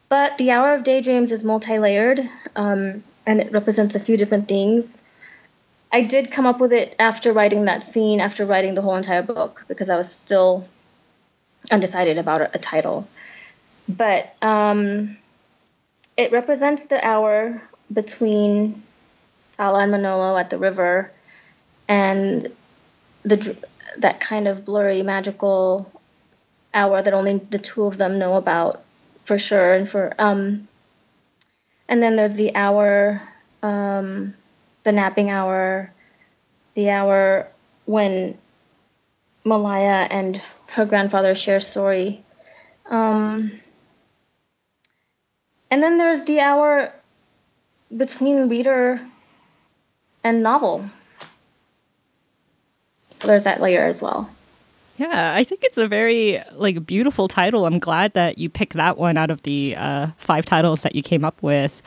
But 0.09 0.39
The 0.39 0.51
Hour 0.51 0.75
of 0.75 0.83
Daydreams 0.83 1.31
is 1.31 1.45
multi 1.45 1.79
layered 1.79 2.21
um, 2.55 3.05
and 3.27 3.41
it 3.41 3.53
represents 3.53 3.95
a 3.95 4.01
few 4.01 4.17
different 4.17 4.49
things. 4.49 5.03
I 5.93 6.01
did 6.03 6.31
come 6.31 6.47
up 6.47 6.59
with 6.59 6.73
it 6.73 6.97
after 6.99 7.35
writing 7.35 7.67
that 7.67 7.85
scene, 7.85 8.19
after 8.19 8.47
writing 8.47 8.75
the 8.75 8.81
whole 8.81 8.97
entire 8.97 9.23
book, 9.23 9.65
because 9.69 9.91
I 9.91 9.97
was 9.97 10.11
still 10.11 10.67
undecided 11.71 12.17
about 12.17 12.55
a, 12.55 12.59
title. 12.59 13.07
But 13.87 14.35
um, 14.41 15.19
it 16.17 16.33
represents 16.33 16.87
the 16.87 17.05
hour 17.07 17.63
between 17.93 18.83
Tala 19.59 19.81
and 19.81 19.93
Manolo 19.93 20.35
at 20.39 20.49
the 20.49 20.59
river 20.59 21.13
and 21.89 22.51
the 23.23 23.57
that 24.01 24.21
kind 24.21 24.49
of 24.49 24.65
blurry, 24.65 25.03
magical 25.03 25.91
hour 26.73 27.01
that 27.01 27.15
only 27.15 27.39
the 27.39 27.59
two 27.59 27.85
of 27.85 27.99
them 27.99 28.19
know 28.19 28.35
about 28.35 28.83
for 29.25 29.39
sure. 29.39 29.75
And 29.75 29.89
for 29.89 30.15
um, 30.19 30.69
and 31.89 32.03
then 32.03 32.17
there's 32.17 32.35
the 32.35 32.55
hour, 32.55 33.23
um, 33.63 34.35
the 34.85 34.93
napping 34.93 35.31
hour, 35.31 35.93
the 36.75 36.91
hour 36.91 37.49
when 37.85 38.37
Malaya 39.45 40.07
and 40.11 40.41
her 40.67 40.85
grandfather 40.85 41.35
share 41.35 41.61
story. 41.61 42.23
Um, 42.87 43.61
and 45.71 45.83
then 45.83 45.99
there's 45.99 46.25
the 46.25 46.41
hour 46.41 46.93
between 47.97 48.49
reader 48.49 49.01
and 50.25 50.43
novel. 50.43 50.91
So 53.21 53.29
there's 53.29 53.45
that 53.45 53.61
layer 53.61 53.83
as 53.85 54.03
well. 54.03 54.31
Yeah, 54.99 55.35
I 55.37 55.45
think 55.45 55.63
it's 55.63 55.77
a 55.77 55.87
very 55.89 56.43
like 56.55 56.87
beautiful 56.87 57.29
title. 57.29 57.67
I'm 57.67 57.79
glad 57.79 58.15
that 58.15 58.39
you 58.39 58.49
picked 58.49 58.75
that 58.75 58.97
one 58.97 59.17
out 59.19 59.31
of 59.31 59.43
the 59.43 59.75
uh, 59.77 60.09
five 60.17 60.45
titles 60.45 60.83
that 60.83 60.95
you 60.95 61.03
came 61.03 61.25
up 61.25 61.43
with. 61.43 61.83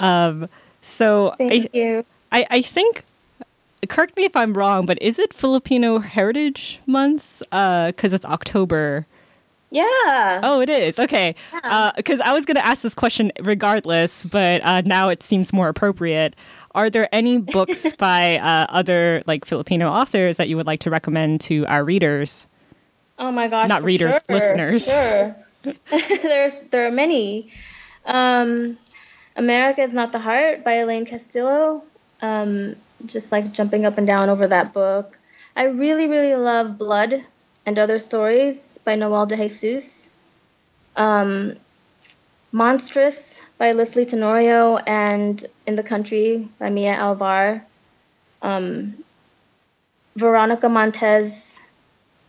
Um, 0.00 0.48
so 0.82 1.34
Thank 1.38 1.66
I, 1.66 1.78
you. 1.78 2.04
I, 2.32 2.46
I 2.50 2.62
think 2.62 3.04
correct 3.88 4.16
me 4.16 4.24
if 4.24 4.34
I'm 4.36 4.54
wrong, 4.54 4.84
but 4.86 5.00
is 5.00 5.18
it 5.18 5.32
Filipino 5.32 5.98
Heritage 5.98 6.80
Month? 6.86 7.38
Because 7.38 8.12
uh, 8.12 8.16
it's 8.16 8.24
October. 8.24 9.06
Yeah. 9.70 10.40
Oh, 10.42 10.60
it 10.60 10.68
is. 10.68 10.98
Okay. 10.98 11.36
Because 11.96 12.18
Yeah. 12.18 12.30
I 12.30 12.32
was 12.32 12.44
going 12.44 12.56
to 12.56 12.66
ask 12.66 12.82
this 12.82 12.94
question 12.94 13.30
regardless, 13.40 14.24
but 14.24 14.60
uh, 14.64 14.80
now 14.80 15.08
it 15.08 15.22
seems 15.22 15.52
more 15.52 15.68
appropriate. 15.68 16.34
Are 16.74 16.90
there 16.90 17.08
any 17.12 17.38
books 17.38 17.92
by 17.98 18.38
uh, 18.38 18.66
other 18.68 19.22
like 19.26 19.44
Filipino 19.44 19.90
authors 19.90 20.36
that 20.36 20.48
you 20.48 20.56
would 20.56 20.66
like 20.66 20.80
to 20.80 20.90
recommend 20.90 21.40
to 21.42 21.66
our 21.66 21.84
readers? 21.84 22.46
Oh 23.18 23.30
my 23.30 23.48
gosh. 23.48 23.68
Not 23.68 23.82
readers, 23.82 24.14
sure, 24.14 24.36
listeners. 24.36 24.84
Sure. 24.86 25.74
There's 26.22 26.60
there 26.70 26.86
are 26.86 26.90
many. 26.90 27.50
Um, 28.06 28.78
America 29.36 29.82
is 29.82 29.92
Not 29.92 30.12
the 30.12 30.18
Heart 30.18 30.64
by 30.64 30.74
Elaine 30.74 31.06
Castillo. 31.06 31.82
Um, 32.22 32.76
just 33.06 33.32
like 33.32 33.52
jumping 33.52 33.86
up 33.86 33.98
and 33.98 34.06
down 34.06 34.28
over 34.28 34.46
that 34.48 34.72
book. 34.72 35.18
I 35.56 35.64
really, 35.64 36.06
really 36.06 36.34
love 36.34 36.78
Blood 36.78 37.24
and 37.66 37.78
Other 37.78 37.98
Stories 37.98 38.78
by 38.84 38.96
Noelle 38.96 39.26
de 39.26 39.36
Jesus. 39.36 40.12
Um, 40.96 41.56
Monstress 42.52 43.40
by 43.58 43.72
Lysley 43.72 44.04
Tenorio 44.04 44.76
and 44.76 45.44
In 45.66 45.76
the 45.76 45.84
Country 45.84 46.48
by 46.58 46.68
Mia 46.68 46.92
Alvar. 46.92 47.64
Um, 48.42 49.04
Veronica 50.16 50.68
Montes, 50.68 51.60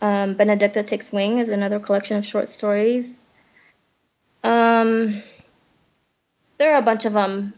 um, 0.01 0.35
Benedicta 0.35 0.83
Takes 0.83 1.11
Wing 1.11 1.39
is 1.39 1.49
another 1.49 1.79
collection 1.79 2.17
of 2.17 2.25
short 2.25 2.49
stories. 2.49 3.27
Um, 4.43 5.21
there 6.57 6.75
are 6.75 6.79
a 6.79 6.83
bunch 6.83 7.05
of 7.05 7.13
them. 7.13 7.53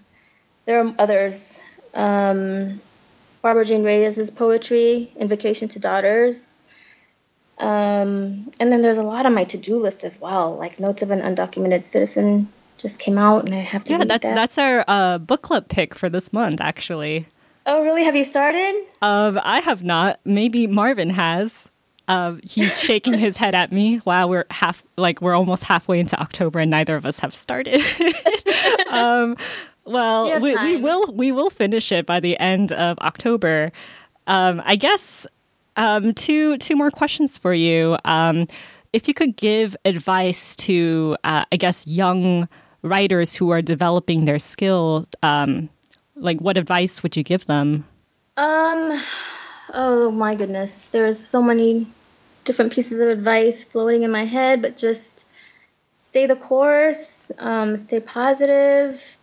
There 0.66 0.86
are 0.86 0.96
others. 0.98 1.62
Um, 1.94 2.80
Barbara 3.42 3.66
Jane 3.66 3.84
Reyes' 3.84 4.32
poetry, 4.32 5.12
Invocation 5.18 5.68
to 5.70 5.80
Daughters. 5.80 6.63
Um, 7.58 8.52
and 8.60 8.72
then 8.72 8.82
there's 8.82 8.98
a 8.98 9.04
lot 9.04 9.26
on 9.26 9.34
my 9.34 9.44
to-do 9.44 9.78
list 9.78 10.04
as 10.04 10.20
well, 10.20 10.56
like 10.58 10.80
Notes 10.80 11.02
of 11.02 11.12
an 11.12 11.22
Undocumented 11.22 11.84
Citizen 11.84 12.52
just 12.78 13.00
came 13.00 13.18
out, 13.18 13.46
and 13.46 13.54
I 13.54 13.60
have 13.60 13.86
to. 13.86 13.94
Yeah, 13.94 14.04
that's 14.04 14.26
that. 14.26 14.36
that's 14.36 14.58
our 14.58 14.84
uh, 14.88 15.18
book 15.20 15.44
club 15.44 15.68
pick 15.70 15.96
for 15.96 16.10
this 16.10 16.34
month, 16.34 16.60
actually. 16.60 17.28
Oh, 17.66 17.84
really? 17.84 18.04
Have 18.04 18.16
you 18.16 18.24
started? 18.24 18.76
Um, 19.02 19.40
I 19.44 19.62
have 19.62 19.84
not. 19.84 20.20
Maybe 20.26 20.68
Marvin 20.68 21.12
has. 21.12 21.70
Um, 22.10 22.42
he's 22.44 22.78
shaking 22.82 23.18
his 23.18 23.38
head 23.38 23.56
at 23.56 23.72
me 23.72 23.98
while 24.00 24.28
we're 24.28 24.46
half, 24.50 24.84
like 24.98 25.22
we're 25.22 25.36
almost 25.36 25.64
halfway 25.64 26.00
into 26.00 26.20
October, 26.20 26.60
and 26.60 26.72
neither 26.72 26.96
of 26.98 27.06
us 27.06 27.20
have 27.20 27.34
started. 27.34 27.82
um, 28.92 29.38
well, 29.86 30.42
We 30.42 30.56
we, 30.56 30.76
we 30.76 30.78
will 30.82 31.14
we 31.14 31.32
will 31.32 31.50
finish 31.50 31.92
it 31.92 32.06
by 32.06 32.20
the 32.20 32.38
end 32.40 32.72
of 32.74 32.98
October. 33.00 33.72
Um, 34.28 34.62
I 34.66 34.76
guess 34.76 35.26
um, 35.76 36.14
two 36.14 36.58
two 36.58 36.76
more 36.76 36.92
questions 36.92 37.38
for 37.38 37.54
you. 37.54 37.98
Um, 38.06 38.48
if 38.92 39.08
you 39.08 39.14
could 39.14 39.36
give 39.36 39.76
advice 39.86 40.56
to, 40.58 41.18
uh, 41.24 41.46
I 41.52 41.58
guess, 41.58 41.88
young 41.88 42.48
writers 42.84 43.36
who 43.36 43.50
are 43.50 43.62
developing 43.62 44.26
their 44.26 44.40
skill, 44.40 45.08
um, 45.24 45.70
like 46.16 46.40
what 46.42 46.58
advice 46.58 47.02
would 47.02 47.18
you 47.18 47.24
give 47.24 47.46
them? 47.48 47.86
Um, 48.38 49.02
oh 49.74 50.12
my 50.12 50.36
goodness, 50.36 50.88
there's 50.88 51.20
so 51.20 51.42
many 51.42 51.88
different 52.44 52.72
pieces 52.74 53.00
of 53.00 53.08
advice 53.08 53.64
floating 53.64 54.04
in 54.04 54.12
my 54.12 54.26
head, 54.26 54.62
but 54.62 54.78
just 54.78 55.26
stay 56.04 56.28
the 56.28 56.36
course, 56.36 57.32
um, 57.40 57.78
stay 57.78 58.00
positive, 58.00 59.18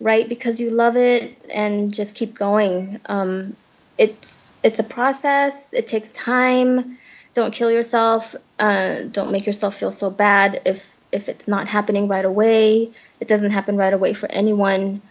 write 0.00 0.28
because 0.28 0.60
you 0.60 0.70
love 0.70 0.96
it, 0.96 1.36
and 1.52 1.92
just 1.92 2.14
keep 2.14 2.34
going. 2.34 3.00
Um, 3.06 3.56
it's 3.98 4.51
it's 4.62 4.78
a 4.78 4.84
process. 4.84 5.72
It 5.72 5.86
takes 5.86 6.12
time. 6.12 6.98
Don't 7.34 7.52
kill 7.52 7.70
yourself. 7.70 8.34
Uh, 8.58 9.02
don't 9.10 9.32
make 9.32 9.46
yourself 9.46 9.76
feel 9.76 9.92
so 9.92 10.10
bad 10.10 10.62
if 10.64 10.96
if 11.10 11.28
it's 11.28 11.46
not 11.46 11.68
happening 11.68 12.08
right 12.08 12.24
away. 12.24 12.90
It 13.20 13.28
doesn't 13.28 13.50
happen 13.50 13.76
right 13.76 13.92
away 13.92 14.14
for 14.14 14.30
anyone 14.30 15.02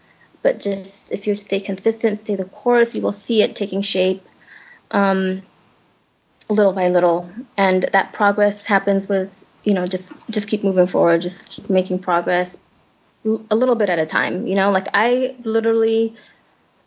but 0.43 0.59
just 0.59 1.11
if 1.11 1.27
you 1.27 1.35
stay 1.35 1.59
consistent, 1.59 2.17
stay 2.17 2.35
the 2.35 2.45
course, 2.45 2.95
you 2.95 3.01
will 3.01 3.11
see 3.11 3.41
it 3.41 3.55
taking 3.55 3.81
shape 3.81 4.25
um, 4.91 5.41
little 6.49 6.73
by 6.73 6.87
little, 6.87 7.29
and 7.57 7.83
that 7.93 8.13
progress 8.13 8.65
happens 8.65 9.07
with 9.07 9.45
you 9.63 9.73
know 9.73 9.85
just 9.85 10.31
just 10.31 10.47
keep 10.47 10.63
moving 10.63 10.87
forward, 10.87 11.21
just 11.21 11.49
keep 11.49 11.69
making 11.69 11.99
progress 11.99 12.57
a 13.23 13.55
little 13.55 13.75
bit 13.75 13.89
at 13.89 13.99
a 13.99 14.05
time. 14.05 14.47
You 14.47 14.55
know, 14.55 14.71
like 14.71 14.87
I 14.93 15.35
literally 15.43 16.15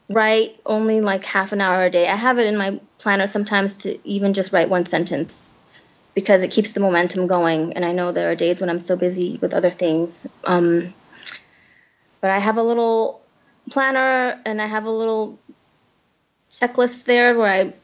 write 0.09 0.61
only 0.67 1.01
like 1.01 1.25
half 1.25 1.53
an 1.53 1.61
hour 1.61 1.85
a 1.85 1.91
day. 1.91 2.07
I 2.09 2.17
have 2.17 2.39
it 2.39 2.47
in 2.47 2.57
my 2.57 2.81
planner 2.99 3.27
sometimes 3.27 3.79
to 3.83 4.07
even 4.07 4.35
just 4.35 4.53
write 4.53 4.69
one 4.69 4.87
sentence 4.87 5.63
because 6.15 6.43
it 6.43 6.51
keeps 6.51 6.73
the 6.73 6.81
momentum 6.81 7.27
going. 7.27 7.75
And 7.75 7.85
I 7.85 7.93
know 7.93 8.13
there 8.13 8.31
are 8.31 8.35
days 8.35 8.61
when 8.61 8.71
I'm 8.71 8.81
so 8.81 8.97
busy 8.97 9.39
with 9.41 9.55
other 9.55 9.71
things. 9.71 10.29
Um, 10.45 10.95
but 12.21 12.31
I 12.31 12.39
have 12.39 12.59
a 12.59 12.63
little 12.63 13.23
planner 13.71 14.41
and 14.45 14.61
I 14.61 14.67
have 14.67 14.85
a 14.85 14.91
little 14.91 15.39
checklist 16.53 17.05
there 17.05 17.37
where 17.37 17.49
I 17.49 17.75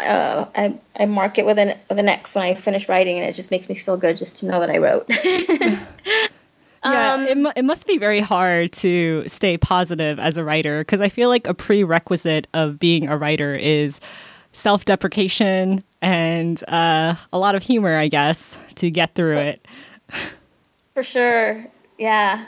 uh, 0.00 0.46
I, 0.54 0.78
I 0.96 1.06
mark 1.06 1.38
it 1.38 1.46
with 1.46 1.58
an 1.58 1.76
with 1.88 1.98
an 1.98 2.08
X 2.08 2.36
when 2.36 2.44
I 2.44 2.54
finish 2.54 2.88
writing, 2.88 3.18
and 3.18 3.28
it 3.28 3.32
just 3.32 3.50
makes 3.50 3.68
me 3.68 3.74
feel 3.74 3.96
good 3.96 4.16
just 4.16 4.40
to 4.40 4.46
know 4.46 4.60
that 4.60 4.70
I 4.70 4.78
wrote. 4.78 5.10
Yeah, 6.84 7.14
Um, 7.14 7.22
it, 7.24 7.52
it 7.56 7.64
must 7.64 7.86
be 7.86 7.98
very 7.98 8.20
hard 8.20 8.72
to 8.74 9.24
stay 9.26 9.58
positive 9.58 10.18
as 10.18 10.36
a 10.36 10.44
writer 10.44 10.80
because 10.80 11.00
I 11.00 11.08
feel 11.08 11.28
like 11.28 11.46
a 11.46 11.54
prerequisite 11.54 12.46
of 12.54 12.78
being 12.78 13.08
a 13.08 13.16
writer 13.16 13.54
is 13.54 14.00
self 14.52 14.84
deprecation 14.84 15.82
and 16.00 16.62
uh, 16.68 17.14
a 17.32 17.38
lot 17.38 17.54
of 17.54 17.62
humor, 17.62 17.96
I 17.96 18.08
guess, 18.08 18.58
to 18.76 18.90
get 18.90 19.14
through 19.14 19.38
it. 19.38 19.66
For 20.94 21.02
sure, 21.02 21.66
yeah. 21.98 22.44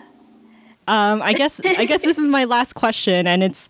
Um, 0.88 1.22
I 1.22 1.32
guess 1.34 1.60
I 1.64 1.84
guess 1.84 2.02
this 2.02 2.18
is 2.18 2.28
my 2.28 2.44
last 2.44 2.74
question, 2.74 3.26
and 3.26 3.42
it's. 3.42 3.68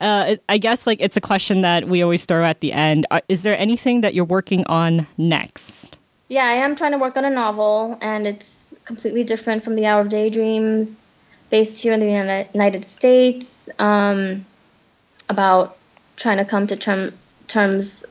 Uh, 0.00 0.24
it, 0.28 0.42
I 0.48 0.56
guess 0.56 0.86
like 0.86 0.98
it's 1.00 1.18
a 1.18 1.20
question 1.20 1.60
that 1.60 1.86
we 1.86 2.00
always 2.00 2.24
throw 2.24 2.42
at 2.42 2.60
the 2.60 2.72
end. 2.72 3.04
Uh, 3.10 3.20
is 3.28 3.42
there 3.42 3.58
anything 3.58 4.00
that 4.00 4.14
you're 4.14 4.24
working 4.24 4.64
on 4.66 5.06
next? 5.18 5.98
Yeah, 6.28 6.46
I 6.46 6.52
am 6.52 6.74
trying 6.74 6.92
to 6.92 6.98
work 6.98 7.18
on 7.18 7.26
a 7.26 7.30
novel, 7.30 7.98
and 8.00 8.26
it's 8.26 8.46
completely 8.84 9.24
different 9.24 9.64
from 9.64 9.74
The 9.74 9.86
Hour 9.86 10.02
of 10.02 10.08
Daydreams, 10.08 11.10
based 11.50 11.82
here 11.82 11.92
in 11.92 12.00
the 12.00 12.46
United 12.54 12.84
States, 12.84 13.68
um, 13.78 14.46
about 15.28 15.76
trying 16.16 16.38
to 16.38 16.44
come 16.44 16.66
to 16.66 16.76
term, 16.76 17.12
terms, 17.48 18.04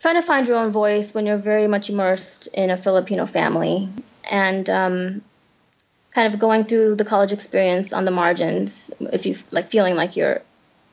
trying 0.00 0.14
to 0.14 0.22
find 0.22 0.46
your 0.46 0.58
own 0.58 0.72
voice 0.72 1.14
when 1.14 1.26
you're 1.26 1.36
very 1.36 1.66
much 1.66 1.90
immersed 1.90 2.48
in 2.48 2.70
a 2.70 2.76
Filipino 2.76 3.26
family, 3.26 3.88
and 4.30 4.68
um, 4.70 5.22
kind 6.12 6.32
of 6.32 6.40
going 6.40 6.64
through 6.64 6.94
the 6.94 7.04
college 7.04 7.32
experience 7.32 7.92
on 7.92 8.04
the 8.04 8.10
margins, 8.10 8.92
if 9.00 9.26
you 9.26 9.36
like 9.50 9.68
feeling 9.70 9.96
like 9.96 10.16
you're 10.16 10.42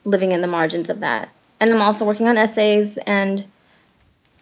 living 0.04 0.32
in 0.32 0.42
the 0.42 0.48
margins 0.48 0.90
of 0.90 1.02
that. 1.02 1.30
And 1.60 1.70
I'm 1.70 1.82
also 1.82 2.06
working 2.06 2.28
on 2.28 2.38
essays 2.38 2.98
and 2.98 3.46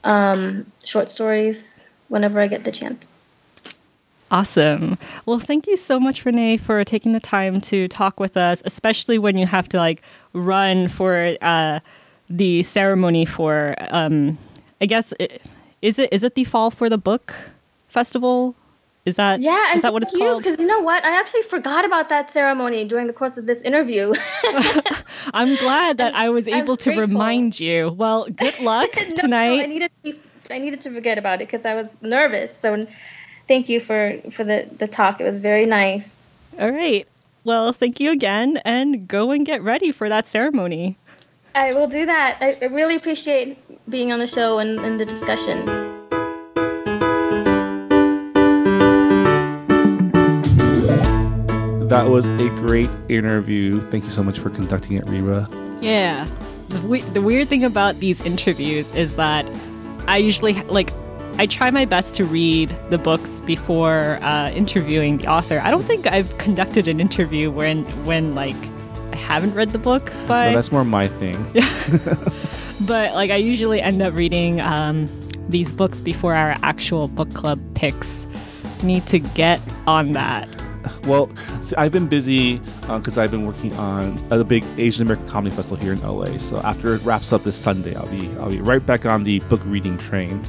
um, 0.05 0.71
short 0.85 1.09
stories 1.09 1.85
whenever 2.07 2.39
I 2.39 2.47
get 2.47 2.63
the 2.63 2.71
chance. 2.71 3.08
Awesome. 4.31 4.97
Well, 5.25 5.39
thank 5.39 5.65
you 5.65 5.75
so 5.75 5.99
much, 5.99 6.23
Renee, 6.25 6.57
for 6.57 6.83
taking 6.83 7.13
the 7.13 7.19
time 7.19 7.59
to 7.61 7.87
talk 7.87 8.19
with 8.19 8.37
us, 8.37 8.61
especially 8.65 9.17
when 9.17 9.37
you 9.37 9.47
have 9.47 9.67
to 9.69 9.77
like 9.77 10.01
run 10.33 10.87
for 10.87 11.35
uh, 11.41 11.79
the 12.29 12.61
ceremony 12.63 13.25
for. 13.25 13.75
Um, 13.89 14.37
I 14.81 14.85
guess 14.85 15.13
is 15.81 15.97
it 15.99 16.13
is 16.13 16.23
it 16.23 16.35
the 16.35 16.43
Fall 16.43 16.69
for 16.71 16.89
the 16.89 16.97
Book 16.97 17.33
festival? 17.87 18.55
Is 19.05 19.15
that 19.15 19.41
Yeah, 19.41 19.73
is 19.73 19.81
that 19.81 19.93
what 19.93 20.03
it's 20.03 20.15
called? 20.15 20.43
Because 20.43 20.59
you 20.59 20.67
know 20.67 20.79
what, 20.81 21.03
I 21.03 21.19
actually 21.19 21.41
forgot 21.41 21.83
about 21.83 22.09
that 22.09 22.31
ceremony 22.31 22.85
during 22.85 23.07
the 23.07 23.13
course 23.13 23.37
of 23.37 23.47
this 23.47 23.61
interview. 23.61 24.13
I'm 25.33 25.55
glad 25.55 25.97
that 25.97 26.13
I 26.13 26.29
was 26.29 26.47
I'm 26.47 26.53
able 26.53 26.77
to 26.77 26.89
grateful. 26.91 27.07
remind 27.07 27.59
you. 27.59 27.89
Well, 27.97 28.25
good 28.27 28.59
luck 28.61 28.89
No, 28.95 29.01
no, 29.03 29.11
I 29.11 29.15
tonight. 29.15 29.69
needed 29.69 29.91
to 30.03 30.11
be, 30.11 30.19
I 30.51 30.59
needed 30.59 30.81
to 30.81 30.91
forget 30.91 31.17
about 31.17 31.41
it 31.41 31.47
because 31.47 31.65
I 31.65 31.73
was 31.73 31.99
nervous. 32.03 32.55
So, 32.57 32.85
thank 33.49 33.67
you 33.67 33.81
for 33.81 34.15
for 34.31 34.45
the 34.45 34.69
the 34.77 34.87
talk. 34.87 35.19
It 35.19 35.25
was 35.25 35.39
very 35.39 35.65
nice. 35.65 36.29
All 36.57 36.71
right. 36.71 37.05
Well, 37.43 37.73
thank 37.73 37.99
you 37.99 38.11
again, 38.11 38.61
and 38.63 39.07
go 39.07 39.31
and 39.31 39.45
get 39.45 39.61
ready 39.61 39.91
for 39.91 40.07
that 40.07 40.27
ceremony. 40.27 40.95
I 41.55 41.73
will 41.73 41.87
do 41.87 42.05
that. 42.05 42.37
I, 42.39 42.57
I 42.61 42.65
really 42.65 42.95
appreciate 42.95 43.57
being 43.89 44.11
on 44.11 44.19
the 44.19 44.27
show 44.27 44.59
and, 44.59 44.79
and 44.79 44.99
the 44.99 45.05
discussion. 45.05 45.65
That 51.89 52.07
was 52.07 52.27
a 52.27 52.49
great 52.49 52.89
interview. 53.09 53.81
Thank 53.89 54.03
you 54.03 54.11
so 54.11 54.21
much 54.21 54.37
for 54.37 54.51
conducting 54.51 54.97
it, 54.97 55.09
Reba. 55.09 55.47
Yeah. 55.81 56.27
The, 56.69 56.81
we- 56.81 57.01
the 57.01 57.21
weird 57.21 57.47
thing 57.47 57.63
about 57.63 57.95
these 57.99 58.23
interviews 58.25 58.93
is 58.93 59.15
that 59.15 59.43
I 60.07 60.17
usually 60.17 60.53
like 60.69 60.91
I 61.39 61.45
try 61.45 61.71
my 61.71 61.85
best 61.85 62.17
to 62.17 62.25
read 62.25 62.67
the 62.89 62.97
books 62.97 63.39
before 63.39 64.19
uh, 64.21 64.51
interviewing 64.51 65.19
the 65.19 65.27
author. 65.27 65.61
I 65.63 65.71
don't 65.71 65.83
think 65.83 66.05
I've 66.05 66.37
conducted 66.37 66.89
an 66.89 66.99
interview 66.99 67.49
when 67.49 67.85
when 68.03 68.35
like 68.35 68.57
I 69.13 69.15
haven't 69.15 69.53
read 69.53 69.69
the 69.69 69.79
book, 69.79 70.07
No, 70.07 70.27
but 70.27 70.53
that's 70.53 70.69
more 70.69 70.83
my 70.83 71.07
thing. 71.07 71.41
but 72.85 73.13
like 73.13 73.31
I 73.31 73.37
usually 73.37 73.79
end 73.79 74.01
up 74.01 74.13
reading 74.15 74.59
um, 74.59 75.07
these 75.47 75.71
books 75.71 76.01
before 76.01 76.35
our 76.35 76.57
actual 76.61 77.07
book 77.07 77.33
club 77.33 77.57
picks. 77.73 78.27
Need 78.83 79.07
to 79.07 79.19
get 79.19 79.61
on 79.87 80.11
that. 80.11 80.49
Well, 81.05 81.33
see, 81.61 81.73
I've 81.77 81.93
been 81.93 82.07
busy 82.07 82.57
because 82.81 83.17
I've 83.17 83.31
been 83.31 83.45
working 83.45 83.73
on 83.75 84.19
a 84.29 84.43
big 84.43 84.65
Asian 84.77 85.03
American 85.03 85.29
comedy 85.29 85.55
festival 85.55 85.81
here 85.81 85.93
in 85.93 86.01
LA. 86.01 86.37
So 86.37 86.57
after 86.57 86.95
it 86.95 87.03
wraps 87.05 87.31
up 87.31 87.43
this 87.43 87.55
Sunday, 87.55 87.95
I'll 87.95 88.07
be 88.07 88.29
I'll 88.39 88.49
be 88.49 88.59
right 88.59 88.85
back 88.85 89.05
on 89.05 89.23
the 89.23 89.39
book 89.47 89.61
reading 89.63 89.97
train. 89.97 90.43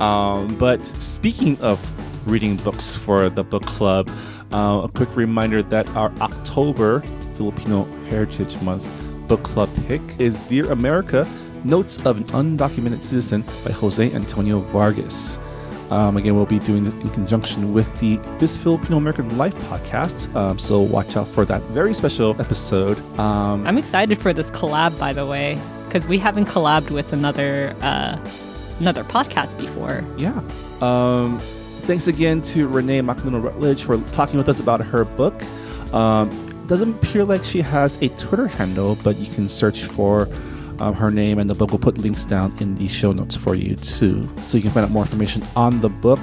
Um, 0.00 0.56
but 0.58 0.80
speaking 1.00 1.60
of 1.60 1.78
reading 2.26 2.56
books 2.56 2.94
for 2.94 3.28
the 3.28 3.42
book 3.42 3.64
club. 3.66 4.10
Uh, 4.52 4.82
a 4.84 4.88
quick 4.88 5.14
reminder 5.16 5.62
that 5.62 5.88
our 5.90 6.12
October 6.20 7.00
Filipino 7.34 7.84
Heritage 8.08 8.60
Month 8.62 8.84
book 9.28 9.42
club 9.42 9.68
pick 9.86 10.00
is 10.18 10.36
Dear 10.48 10.70
America 10.72 11.28
Notes 11.64 11.98
of 12.06 12.16
an 12.16 12.24
Undocumented 12.24 13.00
Citizen 13.00 13.42
by 13.64 13.72
Jose 13.72 14.12
Antonio 14.12 14.60
Vargas. 14.60 15.38
Um, 15.90 16.16
again, 16.16 16.36
we'll 16.36 16.46
be 16.46 16.60
doing 16.60 16.84
this 16.84 16.94
in 16.94 17.10
conjunction 17.10 17.74
with 17.74 17.98
the 17.98 18.16
This 18.38 18.56
Filipino 18.56 18.96
American 18.96 19.36
Life 19.36 19.54
podcast. 19.68 20.32
Um, 20.36 20.58
so 20.58 20.80
watch 20.80 21.16
out 21.16 21.26
for 21.26 21.44
that 21.46 21.60
very 21.62 21.92
special 21.94 22.40
episode. 22.40 22.98
Um, 23.18 23.66
I'm 23.66 23.76
excited 23.76 24.18
for 24.18 24.32
this 24.32 24.50
collab, 24.52 24.98
by 25.00 25.12
the 25.12 25.26
way, 25.26 25.60
because 25.84 26.06
we 26.06 26.18
haven't 26.18 26.46
collabed 26.46 26.90
with 26.92 27.12
another 27.12 27.74
uh, 27.80 28.16
another 28.80 29.04
podcast 29.04 29.58
before. 29.58 30.04
yeah. 30.16 30.40
Um, 30.80 31.38
thanks 31.40 32.06
again 32.08 32.42
to 32.42 32.66
Renee 32.68 33.00
Macalino 33.00 33.42
Rutledge 33.42 33.84
for 33.84 33.98
talking 34.12 34.38
with 34.38 34.48
us 34.48 34.60
about 34.60 34.80
her 34.84 35.04
book. 35.04 35.40
Um, 35.92 36.30
doesn't 36.66 36.94
appear 36.96 37.24
like 37.24 37.44
she 37.44 37.60
has 37.60 38.00
a 38.02 38.08
Twitter 38.10 38.46
handle, 38.46 38.96
but 39.02 39.16
you 39.18 39.32
can 39.32 39.48
search 39.48 39.84
for 39.84 40.28
um, 40.78 40.94
her 40.94 41.10
name 41.10 41.38
and 41.38 41.50
the 41.50 41.54
book. 41.54 41.70
We'll 41.70 41.78
put 41.80 41.98
links 41.98 42.24
down 42.24 42.54
in 42.60 42.74
the 42.76 42.88
show 42.88 43.12
notes 43.12 43.36
for 43.36 43.54
you 43.54 43.74
too, 43.76 44.22
so 44.40 44.56
you 44.56 44.62
can 44.62 44.70
find 44.70 44.84
out 44.84 44.90
more 44.92 45.02
information 45.02 45.42
on 45.56 45.80
the 45.80 45.88
book. 45.88 46.20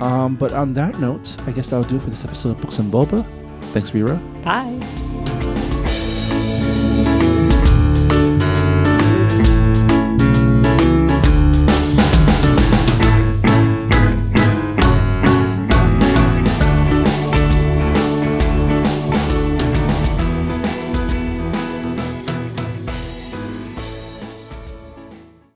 Um, 0.00 0.36
but 0.36 0.52
on 0.52 0.72
that 0.74 0.98
note, 1.00 1.36
I 1.46 1.52
guess 1.52 1.70
that'll 1.70 1.88
do 1.88 1.96
it 1.96 2.02
for 2.02 2.10
this 2.10 2.24
episode 2.24 2.50
of 2.50 2.60
Books 2.60 2.78
and 2.78 2.92
Boba. 2.92 3.24
Thanks, 3.72 3.92
Reera. 3.92 4.16
Bye. 4.44 5.07